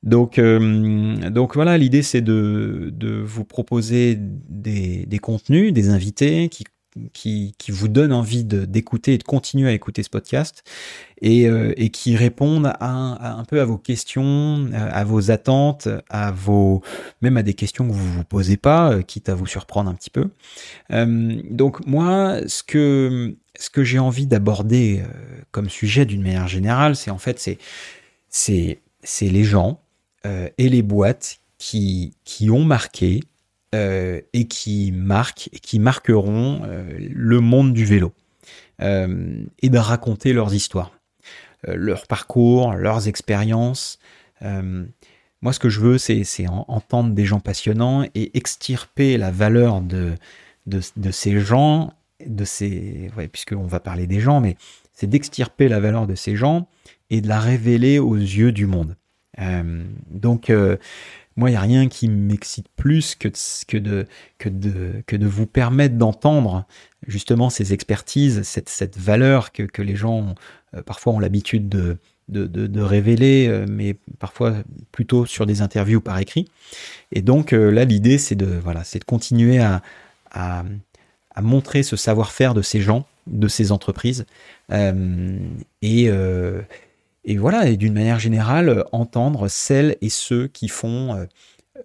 Donc, 0.03 0.39
euh, 0.39 1.31
donc 1.31 1.55
voilà, 1.55 1.77
l'idée 1.77 2.03
c'est 2.03 2.23
de, 2.23 2.89
de, 2.91 3.21
vous 3.21 3.45
proposer 3.45 4.17
des, 4.19 5.05
des, 5.05 5.19
contenus, 5.19 5.75
des 5.75 5.91
invités 5.91 6.49
qui 6.49 6.65
qui, 7.13 7.55
qui 7.59 7.71
vous 7.71 7.89
donne 7.89 8.13
envie 8.13 8.45
d'écouter 8.45 9.15
et 9.15 9.19
de 9.19 9.23
continuer 9.23 9.69
à 9.69 9.73
écouter 9.73 10.03
ce 10.03 10.11
podcast 10.11 10.65
et, 11.23 11.47
euh, 11.47 11.73
et 11.77 11.91
qui 11.91 12.17
répondent 12.17 12.73
à, 12.81 13.39
un 13.39 13.45
peu 13.45 13.61
à 13.61 13.65
vos 13.65 13.79
questions, 13.79 14.69
euh, 14.73 14.89
à 14.91 15.05
vos 15.05 15.31
attentes, 15.31 15.89
à 16.09 16.33
vos 16.33 16.83
même 17.23 17.37
à 17.37 17.43
des 17.43 17.55
questions 17.55 17.87
que 17.87 17.93
vous 17.93 18.13
vous 18.13 18.25
posez 18.25 18.57
pas, 18.57 18.93
euh, 18.93 19.03
quitte 19.03 19.29
à 19.29 19.35
vous 19.35 19.47
surprendre 19.47 19.91
un 19.91 19.95
petit 19.95 20.11
peu. 20.11 20.31
donc 20.91 21.87
moi, 21.87 22.41
ce 22.47 22.63
que 22.63 23.37
ce 23.59 23.71
que 23.71 23.85
j'ai 23.85 23.99
envie 23.99 24.27
d'aborder 24.27 25.03
comme 25.51 25.69
sujet 25.69 26.07
d'une 26.07 26.23
manière 26.23 26.49
générale, 26.49 26.97
c'est 26.97 27.11
en 27.11 27.19
fait 27.19 27.39
c'est 27.39 27.59
c'est 28.29 28.81
c'est 29.03 29.29
les 29.29 29.45
gens 29.45 29.81
et 30.25 30.69
les 30.69 30.83
boîtes 30.83 31.41
qui 31.59 32.15
qui 32.25 32.51
ont 32.51 32.65
marqué 32.65 33.21
euh, 33.73 34.21
et 34.33 34.49
qui 34.49 34.91
marquent 34.91 35.49
et 35.53 35.61
qui 35.61 35.79
marqueront 35.79 36.63
euh, 36.65 36.83
le 36.99 37.39
monde 37.39 37.73
du 37.73 37.85
vélo 37.85 38.13
euh, 38.83 39.45
et 39.63 39.69
de 39.69 39.79
raconter 39.79 40.33
leurs 40.33 40.53
histoires, 40.53 40.91
leur 41.69 42.09
parcours, 42.09 42.73
leurs 42.73 43.07
expériences. 43.07 44.01
moi, 44.43 45.53
ce 45.53 45.61
que 45.61 45.69
je 45.69 45.79
veux, 45.79 45.99
c'est 45.99 46.49
entendre 46.49 47.15
des 47.15 47.25
gens 47.25 47.39
passionnants 47.39 48.05
et 48.17 48.37
extirper 48.37 49.17
la 49.17 49.31
valeur 49.31 49.83
de, 49.83 50.17
ces 51.13 51.39
gens, 51.39 51.93
de 52.27 52.45
ces, 52.45 53.09
ouais, 53.17 53.29
puisqu'on 53.29 53.67
va 53.67 53.79
parler 53.79 54.09
des 54.09 54.19
gens, 54.19 54.41
mais 54.41 54.57
c'est 54.95 55.07
d'extirper 55.07 55.69
la 55.69 55.79
valeur 55.79 56.09
de 56.09 56.17
ces 56.17 56.35
gens 56.35 56.67
et 57.11 57.21
de 57.21 57.29
la 57.29 57.39
révéler 57.39 58.01
aux 58.01 58.17
yeux 58.17 58.51
du 58.51 58.67
monde. 58.67 58.97
Donc, 60.11 60.51
moi, 61.41 61.49
il 61.49 61.55
n'y 61.55 61.57
a 61.57 61.63
rien 61.63 61.89
qui 61.89 62.07
m'excite 62.07 62.69
plus 62.77 63.15
que, 63.15 63.29
que, 63.67 63.79
de, 63.79 64.07
que, 64.37 64.51
de, 64.51 65.03
que 65.07 65.17
de 65.17 65.27
vous 65.27 65.47
permettre 65.47 65.97
d'entendre 65.97 66.67
justement 67.07 67.49
ces 67.49 67.73
expertises, 67.73 68.43
cette, 68.43 68.69
cette 68.69 68.99
valeur 68.99 69.51
que, 69.51 69.63
que 69.63 69.81
les 69.81 69.97
gens 69.97 70.35
euh, 70.75 70.83
parfois 70.83 71.15
ont 71.15 71.19
l'habitude 71.19 71.67
de, 71.71 71.97
de, 72.29 72.47
de, 72.47 72.81
révéler, 72.83 73.49
euh, 73.49 73.65
mais 73.67 73.97
parfois 74.19 74.55
plutôt 74.93 75.25
sur 75.25 75.47
des 75.47 75.63
interviews 75.63 76.03
par 76.03 76.19
écrit. 76.19 76.45
Et 77.11 77.23
donc 77.23 77.55
euh, 77.55 77.71
là, 77.71 77.87
l'idée, 77.87 78.19
c'est 78.19 78.37
de, 78.37 78.61
voilà, 78.63 78.83
de 78.83 79.05
continuer 79.05 79.61
à, 79.61 79.81
à, 80.31 80.63
à 81.35 81.41
montrer 81.41 81.83
ce 81.83 81.97
savoir-faire 81.97 82.53
de 82.53 82.61
ces 82.61 82.83
gens, 82.83 83.07
de 83.27 83.49
ces 83.49 83.73
entreprises. 83.73 84.27
et 84.71 86.11
et 87.31 87.39
voilà, 87.39 87.69
et 87.69 87.77
d'une 87.77 87.93
manière 87.93 88.19
générale, 88.19 88.69
euh, 88.69 88.83
entendre 88.91 89.47
celles 89.47 89.97
et 90.01 90.09
ceux 90.09 90.49
qui 90.49 90.67
font 90.67 91.15
euh, 91.15 91.27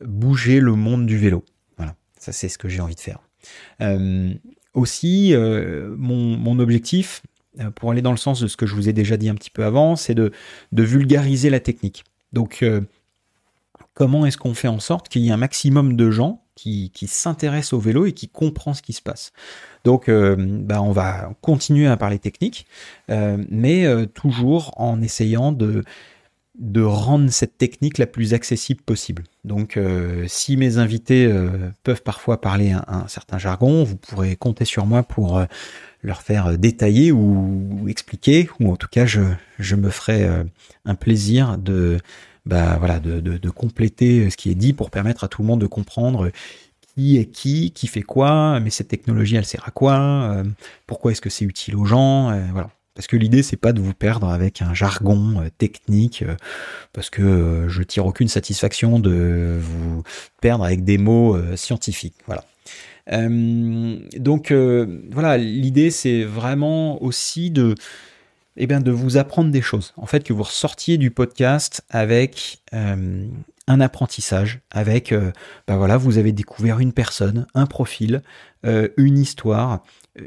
bouger 0.03 0.59
le 0.59 0.73
monde 0.73 1.05
du 1.05 1.19
vélo. 1.19 1.45
Voilà, 1.77 1.95
ça 2.17 2.31
c'est 2.31 2.49
ce 2.49 2.57
que 2.57 2.67
j'ai 2.67 2.81
envie 2.81 2.95
de 2.95 2.99
faire. 2.99 3.19
Euh, 3.79 4.33
aussi, 4.73 5.35
mon, 5.37 6.59
objectif, 6.59 7.21
pour 7.75 7.91
aller 7.91 8.01
dans 8.01 8.11
le 8.11 8.17
sens 8.17 8.41
de 8.41 8.47
ce 8.47 8.57
que 8.57 8.65
je 8.65 8.73
vous 8.73 8.89
ai 8.89 8.93
déjà 8.93 9.17
dit 9.17 9.29
un 9.29 9.35
petit 9.35 9.51
peu 9.51 9.63
avant, 9.63 9.95
c'est 9.95 10.15
de, 10.15 10.31
de, 10.71 10.83
vulgariser 10.83 11.51
la 11.51 11.61
technique. 11.61 12.03
Donc, 12.33 12.65
comment 13.93 14.25
est-ce 14.25 14.37
qu'on 14.37 14.53
fait 14.53 14.67
en 14.67 14.79
sorte 14.81 15.07
qu'il 15.07 15.21
y 15.21 15.29
ait 15.29 15.31
un 15.31 15.37
maximum 15.37 15.95
de 15.95 16.11
gens 16.11 16.43
qui, 16.55 16.91
s'intéressent 17.07 17.73
au 17.73 17.79
vélo 17.79 18.05
et 18.05 18.13
qui 18.13 18.27
comprennent 18.27 18.73
ce 18.73 18.81
qui 18.81 18.93
se 18.93 19.01
passe 19.01 19.33
donc, 19.85 20.09
euh, 20.09 20.35
bah, 20.37 20.81
on 20.81 20.91
va 20.91 21.31
continuer 21.41 21.87
à 21.87 21.95
parler 21.95 22.19
technique, 22.19 22.65
euh, 23.11 23.37
mais 23.49 23.85
euh, 23.85 24.07
toujours 24.07 24.73
en 24.77 24.99
essayant 25.01 25.51
de 25.51 25.83
rendre 26.81 27.29
cette 27.29 27.57
technique 27.59 27.99
la 27.99 28.07
plus 28.07 28.33
accessible 28.33 28.81
possible. 28.81 29.23
Donc 29.43 29.79
si 30.27 30.57
mes 30.57 30.79
invités 30.79 31.31
peuvent 31.83 32.01
parfois 32.01 32.41
parler 32.41 32.71
un, 32.71 33.07
certain 33.07 33.37
jargon, 33.37 33.83
vous 33.83 33.97
pourrez 33.97 34.35
compter 34.35 34.65
sur 34.65 34.85
moi 34.85 35.03
pour 35.03 35.45
leur 36.01 36.21
faire 36.21 36.57
détailler 36.57 37.11
ou, 37.11 37.85
expliquer, 37.87 38.49
ou 38.59 38.71
en 38.71 38.77
tout 38.77 38.87
cas 38.89 39.05
je 39.05 39.75
me 39.75 39.89
ferai 39.89 40.27
un 40.85 40.95
plaisir 40.95 41.57
de, 41.57 41.99
bah, 42.45 42.77
voilà, 42.79 42.99
de, 42.99 43.49
compléter 43.49 44.29
ce 44.29 44.37
qui 44.37 44.51
est 44.51 44.55
dit 44.55 44.73
pour 44.73 44.89
permettre 44.91 45.23
à 45.23 45.27
tout 45.27 45.41
le 45.41 45.47
monde 45.47 45.61
de 45.61 45.67
comprendre 45.67 46.31
qui 46.95 47.17
est 47.17 47.25
qui, 47.25 47.71
qui 47.71 47.87
fait 47.87 48.03
quoi, 48.03 48.59
mais 48.59 48.69
cette 48.69 48.87
technologie 48.87 49.35
elle 49.35 49.45
sert 49.45 49.67
à 49.67 49.71
quoi, 49.71 50.43
pourquoi 50.87 51.11
est-ce 51.11 51.21
que 51.21 51.29
c'est 51.29 51.45
utile 51.45 51.75
aux 51.75 51.85
gens, 51.85 52.31
voilà. 52.51 52.69
Parce 52.95 53.07
que 53.07 53.17
l'idée, 53.17 53.43
c'est 53.43 53.57
pas 53.57 53.73
de 53.73 53.81
vous 53.81 53.93
perdre 53.93 54.29
avec 54.29 54.61
un 54.61 54.73
jargon 54.73 55.41
euh, 55.41 55.49
technique, 55.57 56.21
euh, 56.21 56.35
parce 56.93 57.09
que 57.09 57.21
euh, 57.21 57.69
je 57.69 57.83
tire 57.83 58.05
aucune 58.05 58.29
satisfaction 58.29 58.99
de 58.99 59.59
vous 59.59 60.03
perdre 60.41 60.63
avec 60.63 60.85
des 60.85 60.97
mots 60.97 61.37
scientifiques. 61.55 62.15
Voilà. 62.25 62.45
donc 64.17 64.51
voilà, 65.11 65.37
l'idée, 65.37 65.91
c'est 65.91 66.23
vraiment 66.23 67.03
aussi 67.03 67.51
de, 67.51 67.75
eh 68.57 68.67
bien, 68.67 68.81
de 68.81 68.91
vous 68.91 69.17
apprendre 69.17 69.51
des 69.51 69.61
choses. 69.61 69.93
En 69.97 70.05
fait, 70.05 70.23
que 70.23 70.33
vous 70.33 70.43
ressortiez 70.43 70.97
du 70.97 71.11
podcast 71.11 71.83
avec 71.89 72.63
un 72.71 73.81
apprentissage, 73.81 74.59
avec, 74.71 75.13
ben 75.67 75.77
voilà, 75.77 75.97
vous 75.97 76.17
avez 76.17 76.31
découvert 76.31 76.79
une 76.79 76.93
personne, 76.93 77.47
un 77.53 77.65
profil, 77.65 78.21
une 78.63 79.17
histoire, 79.17 79.83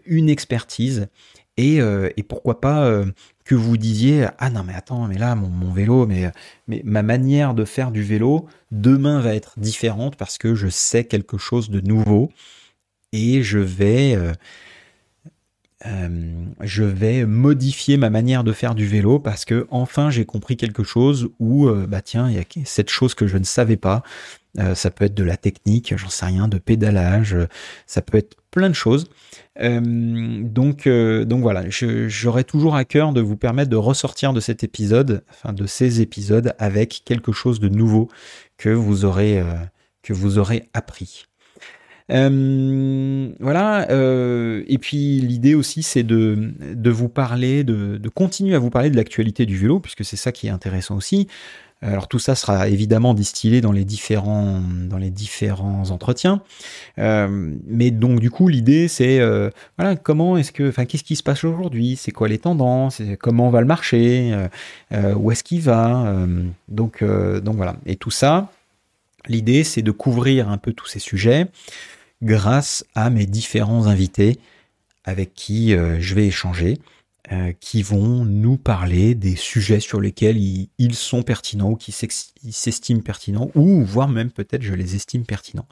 une 0.07 0.29
expertise 0.29 1.09
euh, 1.59 2.11
et, 2.17 2.23
pourquoi 2.23 2.61
pas 2.61 2.85
euh, 2.85 3.07
que 3.45 3.55
vous 3.55 3.77
disiez 3.77 4.27
ah 4.39 4.51
non 4.51 4.63
mais 4.63 4.75
attends 4.75 5.09
mais 5.09 5.19
là 5.19 5.35
mon, 5.35 5.73
vélo 5.73 6.07
mais, 6.07 6.31
mais 6.69 6.83
ma 6.85 7.03
manière 7.03 7.55
de 7.55 7.65
faire 7.65 7.91
du 7.91 8.03
vélo 8.03 8.47
demain 8.71 9.21
va 9.21 9.35
être 9.35 9.59
différente 9.59 10.17
parce 10.17 10.39
que 10.39 10.55
je 10.55 10.69
sais 10.69 11.05
quelque 11.05 11.37
chose 11.37 11.69
de 11.71 11.81
nouveau 11.81 12.31
et 13.13 13.43
je 13.43 13.59
vais 13.59 14.17
euh, 15.87 16.45
je 16.61 16.83
vais 16.83 17.25
modifier 17.25 17.97
ma 17.97 18.11
manière 18.11 18.43
de 18.43 18.53
faire 18.53 18.75
du 18.75 18.87
vélo 18.87 19.21
parce 19.21 19.45
que 19.45 19.67
enfin 19.71 20.11
j'ai 20.11 20.25
compris 20.25 20.57
quelque 20.57 20.83
chose 20.83 21.29
ou 21.39 21.69
bah 21.87 22.03
tiens 22.03 22.29
il 22.29 22.37
y 22.37 22.41
a 22.41 22.45
cette 22.65 22.91
chose 22.91 23.15
que 23.15 23.29
je 23.29 23.39
ne 23.39 23.45
savais 23.45 23.77
pas 23.77 24.03
euh, 24.59 24.75
ça 24.75 24.91
peut 24.91 25.05
être 25.05 25.15
de 25.15 25.25
la 25.25 25.37
technique, 25.37 25.95
j'en 25.97 26.09
sais 26.09 26.27
rien, 26.27 26.49
de 26.49 26.59
pédalage, 26.59 27.37
ça 27.87 28.03
peut 28.03 28.19
être 28.19 28.37
plein 28.51 28.69
de 28.69 28.75
choses. 28.75 29.09
Euh, 29.61 29.81
donc, 30.43 30.87
euh, 30.87 31.25
donc 31.25 31.43
voilà, 31.43 31.65
j'aurai 31.69 32.45
toujours 32.45 32.75
à 32.75 32.85
cœur 32.85 33.13
de 33.13 33.21
vous 33.21 33.37
permettre 33.37 33.71
de 33.71 33.77
ressortir 33.77 34.33
de 34.33 34.41
cet 34.41 34.65
épisode, 34.65 35.23
enfin 35.31 35.53
de 35.53 35.67
ces 35.67 36.01
épisodes, 36.01 36.55
avec 36.59 37.03
quelque 37.05 37.33
chose 37.33 37.61
de 37.61 37.69
nouveau 37.69 38.09
que 38.57 38.71
vous 38.71 39.05
aurez 39.05 39.45
appris. 40.73 41.27
Voilà. 42.09 43.87
et 43.91 44.79
puis 44.79 45.21
l'idée 45.21 45.55
aussi, 45.55 45.83
c'est 45.83 46.03
de, 46.03 46.53
de 46.75 46.91
vous 46.91 47.09
parler, 47.09 47.65
de, 47.65 47.99
de 47.99 48.09
continuer 48.09 48.55
à 48.55 48.59
vous 48.59 48.71
parler 48.71 48.91
de 48.91 48.97
l'actualité 48.97 49.47
du 49.47 49.57
vélo, 49.57 49.81
puisque 49.81 50.05
c'est 50.05 50.17
ça 50.17 50.33
qui 50.33 50.47
est 50.47 50.51
intéressant 50.51 50.97
aussi. 50.97 51.29
Alors 51.81 52.09
tout 52.09 52.19
ça 52.19 52.35
sera 52.35 52.69
évidemment 52.69 53.15
distillé 53.15 53.61
dans 53.61 53.71
les 53.71 53.85
différents, 53.85 54.61
dans 54.89 54.99
les 54.99 55.11
différents 55.11 55.91
entretiens. 55.91 56.43
Euh, 56.99 57.55
mais 57.67 57.93
donc 57.93 58.19
du 58.19 58.31
coup 58.31 58.49
l'idée 58.49 58.89
c'est 58.89 59.21
euh, 59.21 59.51
voilà 59.77 59.95
comment 59.95 60.37
est-ce 60.37 60.51
que, 60.51 60.69
enfin 60.69 60.87
qu'est-ce 60.87 61.05
qui 61.05 61.15
se 61.15 61.23
passe 61.23 61.45
aujourd'hui, 61.45 61.95
c'est 61.95 62.11
quoi 62.11 62.27
les 62.27 62.39
tendances, 62.39 63.01
comment 63.21 63.51
va 63.51 63.61
le 63.61 63.67
marché, 63.67 64.37
euh, 64.93 65.15
où 65.15 65.31
est-ce 65.31 65.45
qu'il 65.45 65.61
va? 65.61 66.17
donc 66.69 67.05
donc 67.05 67.57
voilà. 67.57 67.77
Et 67.87 67.95
tout 67.95 68.11
ça, 68.11 68.51
l'idée 69.29 69.63
c'est 69.63 69.83
de 69.83 69.93
couvrir 69.93 70.49
un 70.49 70.59
peu 70.59 70.73
tous 70.73 70.87
ces 70.87 70.99
sujets 70.99 71.47
grâce 72.23 72.85
à 72.95 73.11
mes 73.11 73.27
différents 73.27 73.87
invités 73.87 74.39
avec 75.05 75.35
qui 75.35 75.71
je 75.71 76.15
vais 76.15 76.27
échanger. 76.27 76.79
Euh, 77.31 77.53
qui 77.61 77.83
vont 77.83 78.25
nous 78.25 78.57
parler 78.57 79.15
des 79.15 79.37
sujets 79.37 79.81
sur 79.81 80.01
lesquels 80.01 80.39
ils, 80.39 80.95
sont 80.95 81.23
pertinents 81.23 81.73
ou 81.73 81.77
qui 81.77 81.93
s'estiment 81.93 83.03
pertinents, 83.03 83.51
ou 83.55 83.85
voire 83.85 84.09
même 84.09 84.31
peut-être 84.31 84.63
je 84.63 84.73
les 84.73 84.95
estime 84.95 85.27
pertinents. 85.27 85.67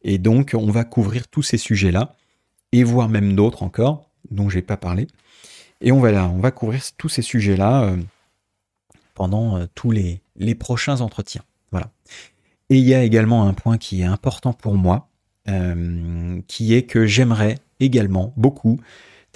Et 0.00 0.16
donc 0.16 0.52
on 0.56 0.70
va 0.70 0.84
couvrir 0.84 1.28
tous 1.28 1.42
ces 1.42 1.58
sujets-là, 1.58 2.16
et 2.72 2.84
voire 2.84 3.10
même 3.10 3.36
d'autres 3.36 3.64
encore, 3.64 4.08
dont 4.30 4.48
j'ai 4.48 4.62
pas 4.62 4.78
parlé. 4.78 5.08
Et 5.82 5.92
on 5.92 6.00
va, 6.00 6.26
on 6.26 6.38
va 6.38 6.52
couvrir 6.52 6.82
tous 6.96 7.10
ces 7.10 7.22
sujets-là 7.22 7.82
euh, 7.82 7.98
pendant 9.12 9.58
euh, 9.58 9.66
tous 9.74 9.90
les, 9.90 10.22
les 10.36 10.54
prochains 10.54 11.02
entretiens. 11.02 11.44
Voilà. 11.70 11.90
Et 12.70 12.78
il 12.78 12.84
y 12.84 12.94
a 12.94 13.02
également 13.02 13.46
un 13.46 13.52
point 13.52 13.76
qui 13.76 14.00
est 14.00 14.04
important 14.04 14.54
pour 14.54 14.76
moi, 14.76 15.07
qui 16.46 16.74
est 16.74 16.82
que 16.82 17.06
j'aimerais 17.06 17.56
également 17.80 18.34
beaucoup 18.36 18.80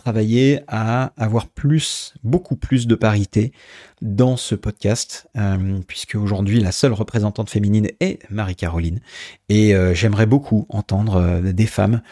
travailler 0.03 0.61
à 0.67 1.13
avoir 1.17 1.47
plus, 1.47 2.15
beaucoup 2.25 2.57
plus 2.57 2.87
de 2.89 2.97
parité 2.97 3.53
dans 4.01 4.37
ce 4.37 4.57
podcast, 4.57 5.29
euh, 5.37 5.79
puisque 5.87 6.17
aujourd'hui 6.17 6.59
la 6.59 6.73
seule 6.73 6.93
représentante 6.93 7.51
féminine 7.51 7.89
est 8.01 8.19
Marie-Caroline. 8.29 9.01
Et 9.49 9.75
euh, 9.75 9.95
j'aimerais 9.95 10.27
beaucoup 10.27 10.67
entendre 10.71 11.17
euh, 11.17 11.53
des 11.53 11.67
femmes 11.67 12.03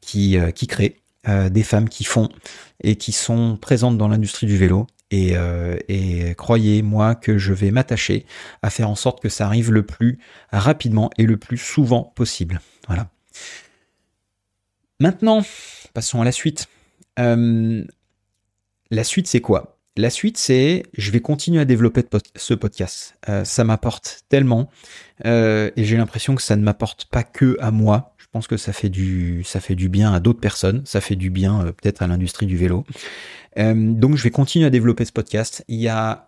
qui, 0.00 0.38
qui 0.54 0.66
créent, 0.66 0.96
des 1.50 1.62
femmes 1.62 1.90
qui 1.90 2.04
font 2.04 2.30
et 2.82 2.96
qui 2.96 3.12
sont 3.12 3.58
présentes 3.60 3.98
dans 3.98 4.08
l'industrie 4.08 4.46
du 4.46 4.56
vélo. 4.56 4.86
Et, 5.10 5.34
et 5.88 6.34
croyez-moi 6.36 7.14
que 7.16 7.36
je 7.36 7.52
vais 7.52 7.70
m'attacher 7.70 8.24
à 8.62 8.70
faire 8.70 8.88
en 8.88 8.94
sorte 8.94 9.20
que 9.20 9.28
ça 9.28 9.44
arrive 9.44 9.70
le 9.70 9.84
plus 9.84 10.18
rapidement 10.50 11.10
et 11.18 11.24
le 11.24 11.36
plus 11.36 11.58
souvent 11.58 12.14
possible. 12.16 12.62
Voilà. 12.86 13.10
Maintenant, 15.00 15.42
passons 15.94 16.20
à 16.20 16.24
la 16.24 16.32
suite. 16.32 16.68
Euh, 17.18 17.82
la 18.90 19.04
suite, 19.04 19.26
c'est 19.26 19.40
quoi? 19.40 19.78
La 19.96 20.10
suite, 20.10 20.36
c'est 20.36 20.84
je 20.96 21.10
vais 21.10 21.20
continuer 21.20 21.60
à 21.60 21.64
développer 21.64 22.02
ce 22.36 22.54
podcast. 22.54 23.16
Euh, 23.28 23.44
ça 23.44 23.64
m'apporte 23.64 24.22
tellement 24.28 24.70
euh, 25.24 25.70
et 25.76 25.84
j'ai 25.84 25.96
l'impression 25.96 26.34
que 26.34 26.42
ça 26.42 26.54
ne 26.54 26.62
m'apporte 26.62 27.06
pas 27.06 27.22
que 27.22 27.56
à 27.60 27.70
moi. 27.70 28.14
Je 28.18 28.26
pense 28.30 28.46
que 28.46 28.56
ça 28.56 28.72
fait 28.72 28.90
du, 28.90 29.42
ça 29.44 29.58
fait 29.58 29.74
du 29.74 29.88
bien 29.88 30.12
à 30.12 30.20
d'autres 30.20 30.38
personnes. 30.38 30.82
Ça 30.84 31.00
fait 31.00 31.16
du 31.16 31.30
bien 31.30 31.64
peut-être 31.64 32.02
à 32.02 32.06
l'industrie 32.06 32.46
du 32.46 32.56
vélo. 32.56 32.84
donc 33.56 34.16
je 34.16 34.22
vais 34.22 34.30
continuer 34.30 34.66
à 34.66 34.70
développer 34.70 35.04
ce 35.04 35.12
podcast. 35.12 35.64
Il 35.66 35.80
y 35.80 35.88
a, 35.88 36.26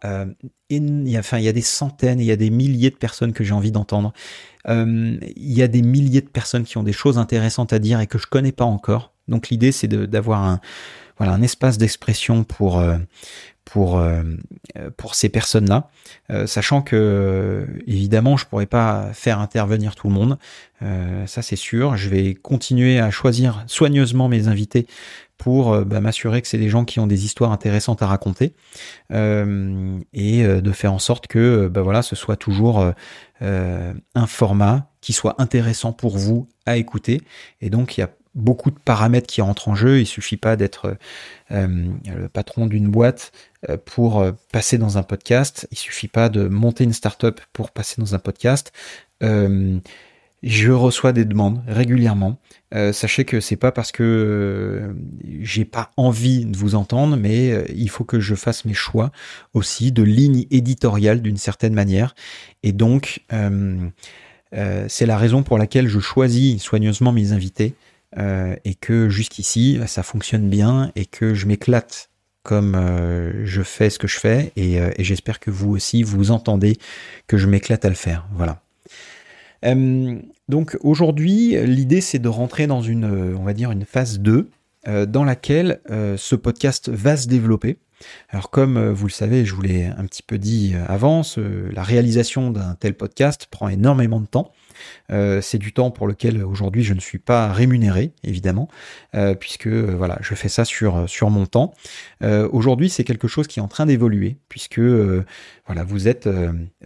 il 0.70 1.09
y 1.09 1.16
a, 1.16 1.38
il 1.38 1.44
y 1.44 1.48
a 1.48 1.53
des 1.53 1.62
centaines, 1.62 2.20
il 2.20 2.27
y 2.27 2.33
a 2.33 2.37
des 2.37 2.51
milliers 2.51 2.90
de 2.90 2.96
personnes 2.96 3.33
que 3.33 3.44
j'ai 3.44 3.55
envie 3.55 3.70
d'entendre. 3.70 4.12
Il 4.68 5.20
y 5.37 5.62
a 5.62 5.68
des 5.68 5.83
milliers 5.83 6.20
de 6.20 6.29
personnes 6.29 6.64
qui 6.64 6.77
ont 6.79 6.83
des 6.83 6.92
choses 6.92 7.18
intéressantes 7.18 7.72
à 7.72 7.79
dire 7.79 8.01
et 8.01 8.07
que 8.07 8.18
je 8.18 8.27
connais 8.27 8.53
pas 8.53 8.64
encore. 8.64 9.12
Donc 9.29 9.48
l'idée 9.51 9.72
c'est 9.72 9.88
d'avoir 9.88 10.42
un, 10.42 10.61
voilà, 11.18 11.33
un 11.33 11.42
espace 11.42 11.79
d'expression 11.79 12.44
pour, 12.44 12.79
euh, 12.79 12.98
pour, 13.64 13.98
euh, 13.98 14.22
pour 14.96 15.14
ces 15.14 15.29
personnes-là, 15.29 15.88
euh, 16.31 16.46
sachant 16.46 16.83
que 16.83 17.66
évidemment 17.87 18.37
je 18.37 18.46
pourrais 18.46 18.66
pas 18.66 19.11
faire 19.12 19.38
intervenir 19.38 19.94
tout 19.94 20.09
le 20.09 20.14
monde, 20.14 20.38
ça 21.27 21.42
c'est 21.42 21.55
sûr. 21.55 21.96
Je 21.96 22.09
vais 22.09 22.35
continuer 22.35 22.98
à 22.98 23.12
choisir 23.12 23.62
soigneusement 23.68 24.29
mes 24.29 24.48
invités 24.48 24.88
pour 25.38 25.85
bah, 25.85 26.01
m'assurer 26.01 26.42
que 26.42 26.48
c'est 26.48 26.59
des 26.59 26.68
gens 26.68 26.85
qui 26.85 26.98
ont 26.98 27.07
des 27.07 27.25
histoires 27.25 27.53
intéressantes 27.53 28.03
à 28.03 28.09
raconter 28.09 28.53
et 29.11 30.42
de 30.42 30.72
faire 30.72 30.92
en 30.92 30.98
sorte 30.98 31.29
que 31.29 31.68
bah, 31.68 32.03
ce 32.03 32.16
soit 32.16 32.35
toujours 32.35 32.85
un 33.40 34.27
format 34.27 34.90
qui 35.01 35.12
soit 35.12 35.40
intéressant 35.40 35.92
pour 35.92 36.18
vous 36.18 36.48
à 36.66 36.79
écouter. 36.79 37.22
Et 37.61 37.70
donc 37.70 37.96
il 37.96 38.01
y 38.01 38.05
a 38.05 38.11
beaucoup 38.35 38.71
de 38.71 38.79
paramètres 38.79 39.27
qui 39.27 39.42
rentrent 39.42 39.68
en 39.68 39.75
jeu. 39.75 40.01
Il 40.01 40.07
suffit 40.07 40.37
pas 40.37 40.57
d'être 40.57 40.97
euh, 41.51 41.88
le 42.16 42.29
patron 42.29 42.66
d'une 42.66 42.88
boîte 42.88 43.33
euh, 43.68 43.77
pour 43.85 44.21
euh, 44.21 44.33
passer 44.53 44.79
dans 44.79 44.99
un 44.99 45.03
podcast. 45.03 45.68
Il 45.71 45.79
suffit 45.79 46.09
pas 46.09 46.29
de 46.29 46.49
monter 46.49 46.85
une 46.85 46.92
startup 46.92 47.40
pour 47.53 47.71
passer 47.71 48.01
dans 48.01 48.14
un 48.14 48.18
podcast. 48.18 48.73
je 49.21 50.73
reçois 50.73 51.12
des 51.12 51.25
demandes 51.25 51.62
régulièrement. 51.68 52.40
sachez 52.92 53.25
que 53.25 53.40
c'est 53.40 53.57
pas 53.57 53.71
parce 53.71 53.92
que 53.92 54.92
j'ai 55.40 55.64
pas 55.64 55.92
envie 55.97 56.45
de 56.45 56.57
vous 56.57 56.75
entendre, 56.75 57.16
mais 57.16 57.64
il 57.73 57.88
faut 57.88 58.03
que 58.03 58.18
je 58.18 58.35
fasse 58.35 58.64
mes 58.64 58.75
choix 58.75 59.12
aussi 59.55 59.92
de 59.92 60.03
ligne 60.03 60.47
éditoriale 60.51 61.23
d'une 61.23 61.37
certaine 61.37 61.75
manière. 61.75 62.16
Et 62.64 62.73
donc, 62.73 63.21
c'est 64.51 65.07
la 65.07 65.16
raison 65.16 65.45
pour 65.45 65.59
laquelle 65.59 65.87
je 65.87 66.01
choisis 66.01 66.61
soigneusement 66.61 67.12
mes 67.12 67.31
invités. 67.31 67.77
Euh, 68.18 68.57
et 68.66 68.75
que 68.75 69.09
jusqu'ici 69.09 69.81
ça 69.87 70.03
fonctionne 70.03 70.51
bien 70.51 70.92
et 70.96 71.07
que 71.07 71.33
je 71.33 71.46
m'éclate 71.46 72.11
comme 72.42 72.75
euh, 72.75 73.46
je 73.46 73.62
fais 73.62 73.88
ce 73.88 73.98
que 73.98 74.07
je 74.07 74.18
fais 74.18 74.53
euh, 74.59 74.90
et, 74.98 75.03
j'espère 75.03 75.40
que 75.40 75.51
vous 75.51 75.70
aussi 75.70 76.03
vous 76.03 76.31
entendez 76.31 76.77
que 77.27 77.38
je 77.38 77.46
m'éclate 77.46 77.87
à 77.87 77.88
le 77.88 77.94
faire. 77.94 78.29
Voilà. 78.35 78.61
donc 80.48 80.77
aujourd'hui, 80.81 81.57
l'idée 81.64 82.03
c'est 82.03 82.18
de 82.18 82.29
rentrer 82.29 82.66
dans 82.66 82.83
une, 82.83 83.07
on 83.07 83.44
va 83.44 83.55
dire, 83.55 83.70
une 83.70 83.87
phase 83.87 84.20
2 84.20 84.51
dans 85.07 85.25
laquelle 85.25 85.81
ce 85.88 86.35
podcast 86.35 86.90
va 86.90 87.16
se 87.16 87.29
développer. 87.29 87.79
Alors 88.29 88.51
comme 88.51 88.90
vous 88.90 89.07
le 89.07 89.12
savez, 89.12 89.46
je 89.46 89.55
vous 89.55 89.62
l'ai 89.62 89.87
un 89.87 90.05
petit 90.05 90.25
peu 90.25 90.37
dit 90.37 90.75
avant, 90.88 91.22
la 91.37 91.83
réalisation 91.83 92.51
d'un 92.51 92.75
tel 92.75 92.94
podcast 92.94 93.46
prend 93.51 93.68
énormément 93.68 94.20
de 94.20 94.27
temps. 94.27 94.53
C'est 95.08 95.58
du 95.58 95.72
temps 95.72 95.90
pour 95.90 96.06
lequel 96.06 96.42
aujourd'hui 96.42 96.82
je 96.82 96.94
ne 96.94 97.00
suis 97.00 97.18
pas 97.18 97.52
rémunéré, 97.52 98.12
évidemment, 98.24 98.68
puisque 99.40 99.68
voilà, 99.68 100.18
je 100.20 100.35
fais 100.35 100.48
ça 100.48 100.64
sur, 100.64 101.30
mon 101.30 101.46
temps. 101.46 101.74
aujourd'hui, 102.22 102.90
c'est 102.90 103.04
quelque 103.04 103.28
chose 103.28 103.46
qui 103.46 103.58
est 103.58 103.62
en 103.62 103.68
train 103.68 103.87
d'évoluer, 103.87 104.37
puisque 104.48 104.78
vous 104.78 106.08
êtes 106.08 106.28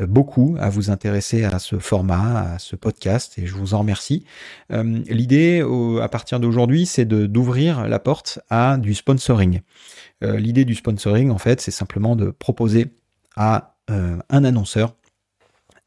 beaucoup 0.00 0.56
à 0.60 0.68
vous 0.68 0.90
intéresser 0.90 1.44
à 1.44 1.58
ce 1.58 1.78
format, 1.78 2.54
à 2.54 2.58
ce 2.58 2.76
podcast, 2.76 3.38
et 3.38 3.46
je 3.46 3.54
vous 3.54 3.74
en 3.74 3.80
remercie. 3.80 4.24
L'idée, 4.70 5.64
à 6.00 6.08
partir 6.08 6.40
d'aujourd'hui, 6.40 6.86
c'est 6.86 7.04
d'ouvrir 7.04 7.88
la 7.88 7.98
porte 7.98 8.38
à 8.50 8.76
du 8.78 8.94
sponsoring. 8.94 9.60
L'idée 10.22 10.64
du 10.64 10.74
sponsoring, 10.74 11.30
en 11.30 11.38
fait, 11.38 11.60
c'est 11.60 11.70
simplement 11.70 12.16
de 12.16 12.30
proposer 12.30 12.86
à 13.36 13.76
un 13.88 14.44
annonceur 14.44 14.96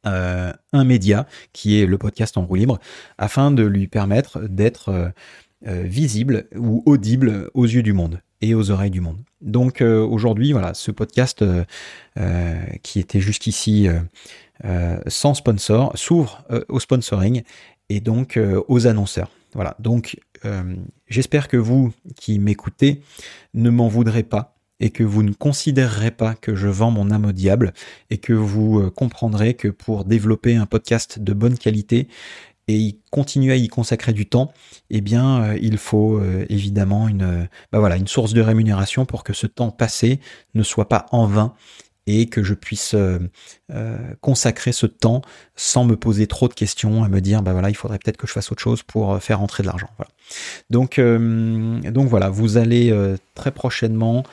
euh, 0.06 0.54
un 0.72 0.86
média 0.86 1.28
qui 1.52 1.82
est 1.82 1.86
le 1.86 1.98
podcast 1.98 2.38
en 2.38 2.46
roue 2.46 2.56
libre 2.56 2.80
afin 3.18 3.52
de 3.52 3.64
lui 3.64 3.88
permettre 3.88 4.40
d'être 4.48 4.90
euh, 4.90 5.10
euh, 5.68 5.84
visible 5.84 6.48
ou 6.56 6.84
audible 6.86 7.50
aux 7.54 7.66
yeux 7.66 7.84
du 7.84 7.92
monde 7.92 8.22
et 8.40 8.56
aux 8.56 8.72
oreilles 8.72 8.92
du 8.92 9.02
monde. 9.02 9.18
Donc 9.42 9.82
aujourd'hui, 9.82 10.54
voilà, 10.54 10.74
ce 10.74 10.92
podcast 10.92 11.44
qui 12.84 13.00
était 13.00 13.20
jusqu'ici 13.20 13.90
sans 15.08 15.34
sponsor 15.34 15.92
s'ouvre 15.98 16.46
au 16.70 16.80
sponsoring 16.80 17.44
et 17.90 18.00
donc 18.00 18.40
aux 18.70 18.88
annonceurs. 18.88 19.30
Voilà, 19.54 19.76
donc 19.80 20.18
j'espère 21.10 21.50
que 21.50 21.58
vous 21.58 21.92
qui 22.16 22.40
m'écoutez 22.40 23.02
ne 23.54 23.70
m'en 23.70 23.90
voudrez 23.90 24.24
pas 24.24 24.59
et 24.80 24.90
que 24.90 25.04
vous 25.04 25.24
ne 25.24 25.34
considérerez 25.34 26.12
pas 26.12 26.36
que 26.36 26.56
je 26.56 26.68
vends 26.68 26.92
mon 26.92 27.12
âme 27.12 27.26
au 27.26 27.32
diable 27.32 27.74
et 28.10 28.18
que 28.18 28.34
vous 28.34 28.80
euh, 28.80 28.90
comprendrez 28.90 29.54
que 29.54 29.68
pour 29.68 30.06
développer 30.06 30.56
un 30.56 30.66
podcast 30.66 31.20
de 31.20 31.34
bonne 31.34 31.58
qualité 31.58 32.08
et 32.68 33.00
continuer 33.10 33.54
à 33.54 33.56
y 33.56 33.68
consacrer 33.68 34.14
du 34.14 34.28
temps, 34.28 34.54
eh 34.92 35.02
bien, 35.02 35.44
euh, 35.44 35.58
il 35.60 35.78
faut 35.78 36.18
euh, 36.18 36.46
évidemment 36.50 37.08
une, 37.08 37.48
bah 37.72 37.80
voilà, 37.80 37.96
une 37.96 38.08
source 38.08 38.34
de 38.34 38.42
rémunération 38.42 39.06
pour 39.06 39.24
que 39.24 39.34
ce 39.34 39.48
temps 39.48 39.72
passé 39.72 40.20
ne 40.54 40.62
soit 40.62 40.88
pas 40.88 41.08
en 41.12 41.26
vain 41.26 41.56
et 42.10 42.28
que 42.28 42.44
je 42.44 42.54
puisse 42.54 42.96
consacrer 44.22 44.72
ce 44.72 44.86
temps 44.86 45.22
sans 45.56 45.86
me 45.86 45.96
poser 45.96 46.28
trop 46.28 46.48
de 46.48 46.54
questions 46.54 47.06
et 47.06 47.10
me 47.10 47.22
dire 47.22 47.42
bah 47.42 47.54
voilà 47.54 47.70
il 47.70 47.76
faudrait 47.76 48.00
peut-être 48.00 48.18
que 48.18 48.28
je 48.28 48.34
fasse 48.34 48.52
autre 48.52 48.62
chose 48.62 48.84
pour 48.84 49.22
faire 49.22 49.40
rentrer 49.40 49.64
de 49.64 49.68
l'argent 49.68 49.90
donc 50.70 51.00
voilà 51.00 52.30
vous 52.30 52.58
allez 52.58 52.94
très 53.36 53.52
prochainement 53.52 54.24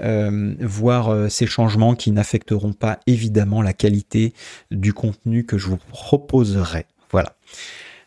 euh, 0.00 0.54
voir 0.60 1.10
euh, 1.10 1.28
ces 1.28 1.46
changements 1.46 1.94
qui 1.94 2.10
n'affecteront 2.10 2.72
pas 2.72 2.98
évidemment 3.06 3.62
la 3.62 3.72
qualité 3.72 4.34
du 4.72 4.92
contenu 4.92 5.46
que 5.46 5.56
je 5.56 5.68
vous 5.68 5.76
proposerai. 5.76 6.86
Voilà. 7.12 7.36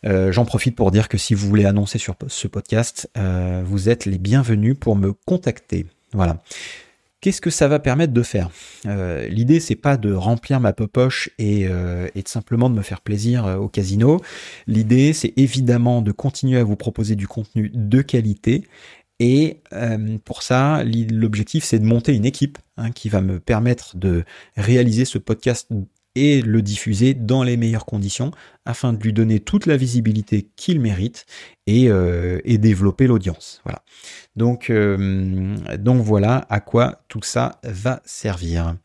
Euh, 0.06 0.34
j'en 0.34 0.44
profite 0.44 0.76
pour 0.76 0.92
dire 0.92 1.08
que 1.08 1.18
si 1.18 1.34
vous 1.34 1.48
voulez 1.48 1.66
annoncer 1.66 1.98
sur 1.98 2.16
ce 2.28 2.48
podcast, 2.48 3.10
vous 3.64 3.90
êtes 3.90 4.06
les 4.06 4.18
bienvenus 4.18 4.76
pour 4.80 4.96
me 4.96 5.14
contacter. 5.14 5.86
Voilà. 6.12 6.44
Qu'est-ce 7.20 7.42
que 7.42 7.50
ça 7.50 7.68
va 7.68 7.80
permettre 7.80 8.14
de 8.14 8.22
faire? 8.22 8.50
L'idée, 8.86 9.60
c'est 9.60 9.76
pas 9.76 9.98
de 9.98 10.14
remplir 10.14 10.60
ma 10.60 10.72
poche 10.74 11.30
et, 11.40 11.62
et 11.64 12.22
de 12.22 12.28
simplement 12.28 12.70
de 12.70 12.76
me 12.76 12.84
faire 12.84 13.02
plaisir 13.02 13.46
au 13.60 13.68
casino. 13.68 14.22
L'idée, 14.68 15.14
c'est 15.14 15.34
évidemment 15.36 16.04
de 16.04 16.12
continuer 16.12 16.60
à 16.60 16.64
vous 16.64 16.76
proposer 16.76 17.16
du 17.16 17.28
contenu 17.28 17.72
de 17.74 18.02
qualité 18.04 18.66
et 19.20 19.62
euh, 19.74 20.18
pour 20.24 20.44
ça, 20.44 20.84
l'objectif, 20.84 21.64
c'est 21.64 21.80
de 21.80 21.86
monter 21.86 22.14
une 22.14 22.26
équipe 22.26 22.60
hein, 22.78 22.92
qui 22.92 23.10
va 23.10 23.22
me 23.22 23.40
permettre 23.40 23.98
de 23.98 24.24
réaliser 24.56 25.06
ce 25.06 25.18
podcast 25.18 25.70
et 26.18 26.42
le 26.42 26.62
diffuser 26.62 27.14
dans 27.14 27.44
les 27.44 27.58
meilleures 27.58 27.86
conditions 27.86 28.32
afin 28.66 28.92
de 28.92 29.02
lui 29.04 29.14
donner 29.14 29.40
toute 29.40 29.66
la 29.68 29.78
visibilité 29.78 30.50
qu'il 30.56 30.80
mérite 30.80 31.26
et, 31.68 31.90
euh, 31.90 32.40
développer 32.46 33.06
l'audience. 33.06 33.62
Voilà. 33.64 33.84
Donc, 34.36 34.70
euh, 34.70 35.56
donc 35.78 36.02
voilà 36.02 36.46
à 36.50 36.60
quoi 36.60 37.04
tout 37.08 37.22
ça 37.22 37.60
va 37.64 38.02
servir. 38.06 38.76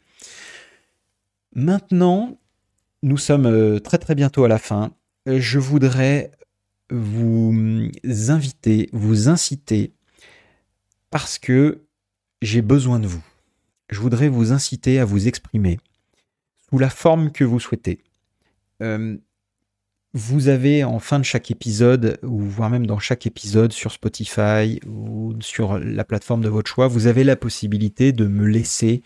Maintenant, 1.54 2.38
nous 3.02 3.18
sommes 3.18 3.80
très 3.80 3.98
très 3.98 4.14
bientôt 4.14 4.44
à 4.44 4.48
la 4.48 4.58
fin. 4.58 4.92
Je 5.26 5.58
voudrais 5.58 6.30
vous 6.90 7.90
inviter, 8.28 8.90
vous 8.92 9.28
inciter 9.28 9.92
parce 11.10 11.38
que 11.38 11.82
j'ai 12.42 12.62
besoin 12.62 12.98
de 12.98 13.06
vous. 13.06 13.24
Je 13.90 14.00
voudrais 14.00 14.28
vous 14.28 14.52
inciter 14.52 14.98
à 14.98 15.04
vous 15.04 15.28
exprimer 15.28 15.78
la 16.78 16.90
forme 16.90 17.32
que 17.32 17.44
vous 17.44 17.60
souhaitez. 17.60 18.02
Euh, 18.82 19.16
vous 20.14 20.48
avez 20.48 20.84
en 20.84 20.98
fin 20.98 21.18
de 21.18 21.24
chaque 21.24 21.50
épisode, 21.50 22.18
ou 22.22 22.40
voire 22.40 22.68
même 22.68 22.86
dans 22.86 22.98
chaque 22.98 23.26
épisode 23.26 23.72
sur 23.72 23.92
Spotify 23.92 24.78
ou 24.86 25.34
sur 25.40 25.78
la 25.78 26.04
plateforme 26.04 26.42
de 26.42 26.48
votre 26.48 26.70
choix, 26.70 26.86
vous 26.86 27.06
avez 27.06 27.24
la 27.24 27.36
possibilité 27.36 28.12
de 28.12 28.26
me 28.26 28.46
laisser 28.46 29.02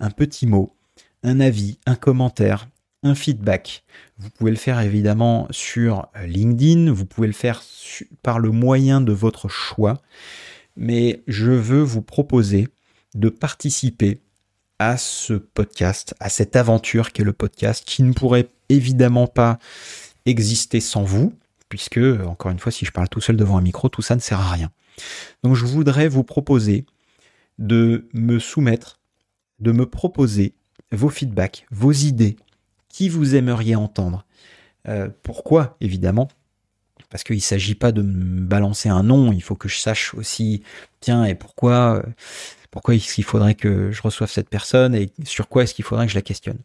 un 0.00 0.10
petit 0.10 0.46
mot, 0.46 0.74
un 1.22 1.38
avis, 1.38 1.78
un 1.86 1.94
commentaire, 1.94 2.68
un 3.04 3.14
feedback. 3.14 3.84
Vous 4.18 4.30
pouvez 4.30 4.50
le 4.50 4.56
faire 4.56 4.80
évidemment 4.80 5.46
sur 5.50 6.08
LinkedIn, 6.24 6.92
vous 6.92 7.06
pouvez 7.06 7.28
le 7.28 7.32
faire 7.32 7.62
par 8.22 8.40
le 8.40 8.50
moyen 8.50 9.00
de 9.00 9.12
votre 9.12 9.48
choix 9.48 10.00
mais 10.78 11.22
je 11.26 11.50
veux 11.50 11.82
vous 11.82 12.02
proposer 12.02 12.68
de 13.14 13.28
participer 13.28 14.20
à 14.78 14.96
ce 14.96 15.34
podcast, 15.34 16.14
à 16.20 16.28
cette 16.28 16.56
aventure 16.56 17.12
qu'est 17.12 17.24
le 17.24 17.32
podcast, 17.32 17.84
qui 17.84 18.02
ne 18.02 18.12
pourrait 18.12 18.48
évidemment 18.68 19.26
pas 19.26 19.58
exister 20.26 20.80
sans 20.80 21.02
vous, 21.02 21.34
puisque, 21.68 21.98
encore 21.98 22.50
une 22.50 22.58
fois, 22.58 22.72
si 22.72 22.84
je 22.84 22.92
parle 22.92 23.08
tout 23.08 23.20
seul 23.20 23.36
devant 23.36 23.58
un 23.58 23.62
micro, 23.62 23.88
tout 23.88 24.02
ça 24.02 24.14
ne 24.14 24.20
sert 24.20 24.40
à 24.40 24.50
rien. 24.50 24.70
Donc 25.42 25.54
je 25.54 25.64
voudrais 25.64 26.08
vous 26.08 26.24
proposer 26.24 26.86
de 27.58 28.08
me 28.12 28.38
soumettre, 28.38 29.00
de 29.60 29.72
me 29.72 29.86
proposer 29.86 30.54
vos 30.92 31.08
feedbacks, 31.08 31.66
vos 31.70 31.92
idées, 31.92 32.36
qui 32.88 33.08
vous 33.08 33.34
aimeriez 33.34 33.76
entendre. 33.76 34.24
Euh, 34.86 35.08
pourquoi, 35.22 35.76
évidemment, 35.80 36.28
parce 37.10 37.24
qu'il 37.24 37.36
ne 37.36 37.40
s'agit 37.40 37.74
pas 37.74 37.92
de 37.92 38.02
me 38.02 38.42
balancer 38.42 38.88
un 38.88 39.02
nom, 39.02 39.32
il 39.32 39.42
faut 39.42 39.54
que 39.54 39.68
je 39.68 39.78
sache 39.78 40.14
aussi, 40.14 40.62
tiens, 41.00 41.24
et 41.24 41.34
pourquoi, 41.34 41.96
euh, 41.96 42.02
pourquoi 42.70 42.94
est-ce 42.94 43.14
qu'il 43.14 43.24
faudrait 43.24 43.54
que 43.54 43.90
je 43.90 44.02
reçoive 44.02 44.30
cette 44.30 44.48
personne 44.48 44.94
et 44.94 45.10
sur 45.24 45.48
quoi 45.48 45.62
est-ce 45.62 45.74
qu'il 45.74 45.84
faudrait 45.84 46.06
que 46.06 46.12
je 46.12 46.18
la 46.18 46.22
questionne. 46.22 46.58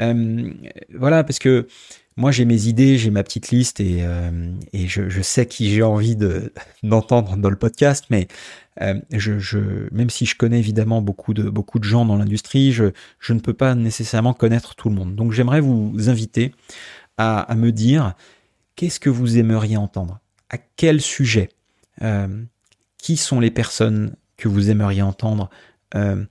Euh, 0.00 0.52
voilà, 0.94 1.22
parce 1.22 1.38
que 1.38 1.68
moi 2.16 2.32
j'ai 2.32 2.44
mes 2.44 2.66
idées, 2.66 2.98
j'ai 2.98 3.10
ma 3.10 3.22
petite 3.22 3.50
liste 3.50 3.78
et, 3.78 3.98
euh, 4.02 4.50
je, 4.72 5.22
sais 5.22 5.46
qui 5.46 5.70
j'ai 5.70 5.82
envie 5.82 6.16
de, 6.16 6.52
d'entendre 6.82 7.36
dans 7.36 7.50
le 7.50 7.56
podcast, 7.56 8.06
mais 8.10 8.26
même 8.80 10.08
si 10.08 10.24
je 10.24 10.34
connais 10.36 10.58
évidemment 10.58 11.02
beaucoup 11.02 11.34
de, 11.34 11.42
beaucoup 11.50 11.78
de 11.78 11.84
gens 11.84 12.06
dans 12.06 12.16
l'industrie, 12.16 12.72
je, 12.72 12.84
ne 13.28 13.38
peux 13.38 13.52
pas 13.52 13.74
nécessairement 13.74 14.32
connaître 14.32 14.74
tout 14.74 14.88
le 14.88 14.94
monde. 14.94 15.14
Donc 15.14 15.32
j'aimerais 15.32 15.60
vous 15.60 16.08
inviter 16.08 16.54
à 17.18 17.54
me 17.54 17.70
dire 17.70 18.14
Qu'est-ce 18.80 18.98
que 18.98 19.10
vous 19.10 19.36
aimeriez 19.36 19.76
entendre? 19.76 20.20
À 20.48 20.56
quel 20.56 21.02
sujet? 21.02 21.50
Euh, 22.00 22.44
Qui 22.96 23.18
sont 23.18 23.38
les 23.38 23.50
personnes 23.50 24.16
que 24.38 24.48
vous 24.48 24.70
aimeriez 24.70 25.02
entendre? 25.02 25.50
Euh, 25.94 26.24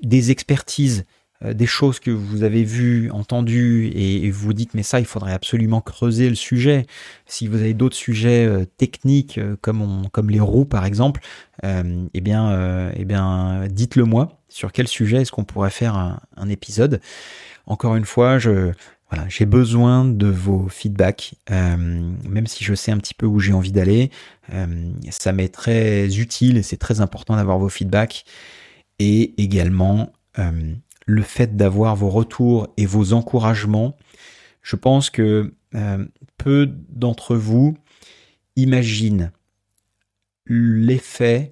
Des 0.00 0.32
expertises, 0.32 1.04
euh, 1.44 1.54
des 1.54 1.66
choses 1.66 2.00
que 2.00 2.10
vous 2.10 2.42
avez 2.42 2.64
vues, 2.64 3.08
entendues, 3.12 3.92
et, 3.94 4.28
vous 4.32 4.52
dites 4.52 4.74
mais 4.74 4.82
ça, 4.82 4.98
il 4.98 5.06
faudrait 5.06 5.32
absolument 5.32 5.80
creuser 5.80 6.28
le 6.28 6.34
sujet. 6.34 6.86
Si 7.24 7.46
vous 7.46 7.58
avez 7.58 7.72
d'autres 7.72 7.94
sujets 7.94 8.66
techniques 8.76 9.38
comme, 9.60 10.08
comme 10.10 10.28
les 10.28 10.40
roues 10.40 10.64
par 10.64 10.84
exemple, 10.84 11.20
eh 11.62 12.20
bien, 12.20 12.90
eh 12.96 13.04
bien 13.04 13.68
dites-le 13.68 14.06
moi. 14.06 14.40
Sur 14.48 14.72
quel 14.72 14.88
sujet 14.88 15.18
est-ce 15.18 15.30
qu'on 15.30 15.44
pourrait 15.44 15.70
faire 15.70 16.18
un 16.36 16.48
épisode? 16.48 17.00
Encore 17.66 17.94
une 17.94 18.04
fois, 18.04 18.40
je 18.40 18.72
voilà, 19.10 19.28
j'ai 19.28 19.44
besoin 19.44 20.04
de 20.04 20.28
vos 20.28 20.68
feedbacks, 20.68 21.34
euh, 21.50 21.76
même 21.76 22.46
si 22.46 22.62
je 22.62 22.74
sais 22.74 22.92
un 22.92 22.98
petit 22.98 23.14
peu 23.14 23.26
où 23.26 23.40
j'ai 23.40 23.52
envie 23.52 23.72
d'aller. 23.72 24.10
Euh, 24.52 24.92
ça 25.10 25.32
m'est 25.32 25.48
très 25.48 26.16
utile 26.16 26.56
et 26.56 26.62
c'est 26.62 26.76
très 26.76 27.00
important 27.00 27.34
d'avoir 27.34 27.58
vos 27.58 27.68
feedbacks. 27.68 28.24
Et 29.00 29.34
également, 29.42 30.12
euh, 30.38 30.74
le 31.06 31.22
fait 31.22 31.56
d'avoir 31.56 31.96
vos 31.96 32.08
retours 32.08 32.68
et 32.76 32.86
vos 32.86 33.12
encouragements. 33.12 33.96
Je 34.62 34.76
pense 34.76 35.10
que 35.10 35.54
peu 36.36 36.68
d'entre 36.88 37.36
vous 37.36 37.76
imaginent 38.56 39.30
l'effet 40.46 41.50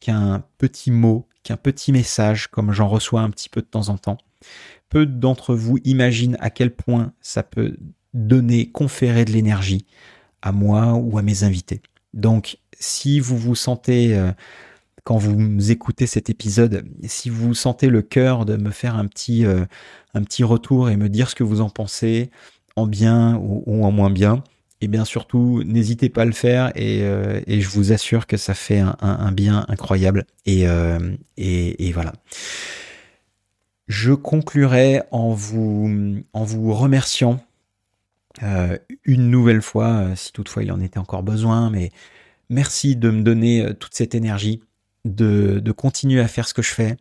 qu'un 0.00 0.44
petit 0.58 0.90
mot, 0.90 1.26
qu'un 1.42 1.56
petit 1.56 1.92
message, 1.92 2.48
comme 2.48 2.72
j'en 2.72 2.88
reçois 2.88 3.22
un 3.22 3.30
petit 3.30 3.48
peu 3.48 3.62
de 3.62 3.66
temps 3.66 3.88
en 3.88 3.96
temps, 3.96 4.18
peu 4.88 5.06
d'entre 5.06 5.54
vous 5.54 5.78
imaginent 5.84 6.36
à 6.40 6.50
quel 6.50 6.74
point 6.74 7.12
ça 7.20 7.42
peut 7.42 7.76
donner, 8.14 8.70
conférer 8.70 9.24
de 9.24 9.32
l'énergie 9.32 9.86
à 10.40 10.52
moi 10.52 10.94
ou 10.94 11.18
à 11.18 11.22
mes 11.22 11.42
invités. 11.42 11.82
Donc, 12.12 12.58
si 12.78 13.18
vous 13.18 13.36
vous 13.36 13.56
sentez, 13.56 14.16
euh, 14.16 14.30
quand 15.02 15.18
vous 15.18 15.70
écoutez 15.70 16.06
cet 16.06 16.30
épisode, 16.30 16.84
si 17.04 17.28
vous 17.28 17.54
sentez 17.54 17.88
le 17.88 18.02
cœur 18.02 18.44
de 18.44 18.56
me 18.56 18.70
faire 18.70 18.96
un 18.96 19.06
petit, 19.06 19.44
euh, 19.44 19.64
un 20.14 20.22
petit 20.22 20.44
retour 20.44 20.90
et 20.90 20.96
me 20.96 21.08
dire 21.08 21.28
ce 21.28 21.34
que 21.34 21.44
vous 21.44 21.60
en 21.60 21.70
pensez, 21.70 22.30
en 22.76 22.86
bien 22.86 23.36
ou, 23.36 23.84
en 23.84 23.90
moins 23.90 24.10
bien, 24.10 24.44
et 24.80 24.88
bien 24.88 25.04
surtout, 25.04 25.62
n'hésitez 25.64 26.08
pas 26.08 26.22
à 26.22 26.26
le 26.26 26.32
faire 26.32 26.72
et, 26.74 27.00
je 27.00 27.68
vous 27.68 27.92
assure 27.92 28.26
que 28.26 28.36
ça 28.36 28.54
fait 28.54 28.80
un, 29.00 29.32
bien 29.32 29.64
incroyable. 29.68 30.26
Et, 30.46 30.66
voilà. 31.92 32.12
Je 33.86 34.12
conclurai 34.12 35.02
en 35.10 35.30
vous, 35.30 36.14
remerciant 36.34 37.40
une 39.04 39.30
nouvelle 39.30 39.62
fois, 39.62 40.16
si 40.16 40.32
toutefois 40.32 40.62
il 40.62 40.72
en 40.72 40.80
était 40.80 40.98
encore 40.98 41.22
besoin, 41.22 41.70
mais 41.70 41.90
merci 42.48 42.96
de 42.96 43.10
me 43.10 43.22
donner 43.22 43.74
toute 43.78 43.94
cette 43.94 44.14
énergie, 44.14 44.62
de, 45.04 45.62
continuer 45.76 46.20
à 46.20 46.28
faire 46.28 46.48
ce 46.48 46.54
que 46.54 46.62
je 46.62 46.72
fais, 46.72 46.96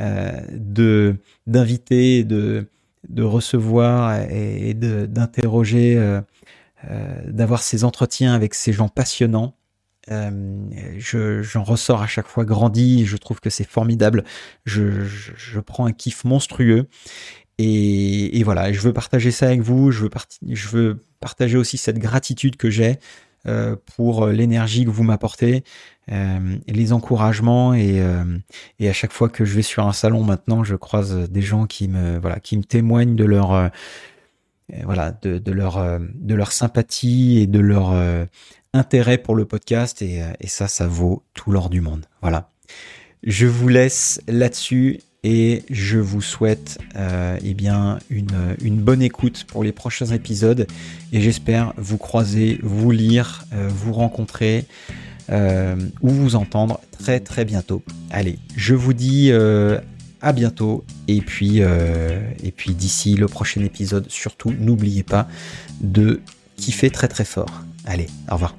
euh, 0.00 1.12
d'inviter, 1.46 2.24
de 2.24 3.22
recevoir 3.22 4.20
et, 4.30 4.74
d'interroger, 4.74 5.96
euh, 5.96 6.20
euh, 6.88 7.22
d'avoir 7.26 7.62
ces 7.62 7.84
entretiens 7.84 8.34
avec 8.34 8.54
ces 8.54 8.72
gens 8.72 8.88
passionnants. 8.88 9.54
J'en 10.08 11.62
ressors 11.62 12.02
à 12.02 12.06
chaque 12.06 12.26
fois 12.26 12.44
grandi, 12.44 13.06
je 13.06 13.16
trouve 13.16 13.40
que 13.40 13.50
c'est 13.50 13.68
formidable. 13.68 14.24
Je, 14.64 15.04
je, 15.04 15.60
prends 15.60 15.86
un 15.86 15.92
kiff 15.92 16.24
monstrueux. 16.24 16.88
Et, 17.58 18.38
et, 18.38 18.42
voilà, 18.42 18.72
je 18.72 18.80
veux 18.80 18.92
partager 18.92 19.30
ça 19.30 19.46
avec 19.46 19.60
vous. 19.60 19.90
Je 19.90 20.02
veux, 20.02 20.10
je 20.48 20.68
veux 20.68 21.04
partager 21.20 21.58
aussi 21.58 21.76
cette 21.76 21.98
gratitude 21.98 22.56
que 22.56 22.70
j'ai 22.70 22.98
euh, 23.46 23.74
pour 23.96 24.26
l'énergie 24.26 24.84
que 24.84 24.90
vous 24.90 25.02
m'apportez, 25.02 25.64
euh, 26.12 26.58
les 26.66 26.92
encouragements 26.92 27.72
et, 27.72 28.02
euh, 28.02 28.22
et 28.78 28.90
à 28.90 28.92
chaque 28.92 29.12
fois 29.12 29.30
que 29.30 29.46
je 29.46 29.54
vais 29.54 29.62
sur 29.62 29.86
un 29.86 29.94
salon 29.94 30.22
maintenant, 30.22 30.62
je 30.62 30.76
croise 30.76 31.30
des 31.30 31.40
gens 31.40 31.64
qui 31.64 31.88
me 31.88 32.18
voilà 32.18 32.38
qui 32.38 32.58
me 32.58 32.64
témoignent 32.64 33.16
de 33.16 33.24
leur 33.24 33.70
voilà 34.84 35.12
de, 35.22 35.38
de, 35.38 35.52
leur 35.52 36.00
de 36.00 36.34
leur 36.34 36.52
sympathie 36.52 37.38
et 37.38 37.46
de 37.46 37.60
leur 37.60 37.94
intérêt 38.72 39.18
pour 39.18 39.34
le 39.34 39.44
podcast 39.44 40.02
et, 40.02 40.22
et 40.40 40.46
ça 40.46 40.68
ça 40.68 40.86
vaut 40.86 41.22
tout 41.34 41.50
l'or 41.50 41.70
du 41.70 41.80
monde. 41.80 42.06
Voilà. 42.20 42.50
Je 43.22 43.46
vous 43.46 43.68
laisse 43.68 44.20
là-dessus 44.28 45.00
et 45.22 45.64
je 45.68 45.98
vous 45.98 46.22
souhaite 46.22 46.78
euh, 46.96 47.38
eh 47.44 47.54
bien 47.54 47.98
une, 48.08 48.76
bonne 48.76 49.02
écoute 49.02 49.44
pour 49.44 49.62
les 49.62 49.72
prochains 49.72 50.06
épisodes 50.06 50.66
et 51.12 51.20
j'espère 51.20 51.74
vous 51.76 51.98
croiser, 51.98 52.58
vous 52.62 52.90
lire, 52.90 53.44
euh, 53.52 53.68
vous 53.68 53.92
rencontrer 53.92 54.64
euh, 55.30 55.76
ou 56.00 56.08
vous 56.08 56.36
entendre 56.36 56.80
très 56.98 57.20
très 57.20 57.44
bientôt. 57.44 57.82
Allez, 58.10 58.38
je 58.56 58.74
vous 58.74 58.94
dis 58.94 59.30
à 60.22 60.32
bientôt 60.32 60.84
et 61.08 61.20
puis 61.20 61.58
et 61.58 62.52
puis 62.56 62.74
d'ici 62.74 63.14
le 63.14 63.26
prochain 63.26 63.62
épisode, 63.62 64.06
surtout 64.08 64.54
n'oubliez 64.58 65.02
pas 65.02 65.28
de 65.80 66.22
kiffer 66.56 66.90
très 66.90 67.08
très 67.08 67.24
fort. 67.24 67.64
Allez, 67.90 68.06
au 68.30 68.34
revoir. 68.34 68.54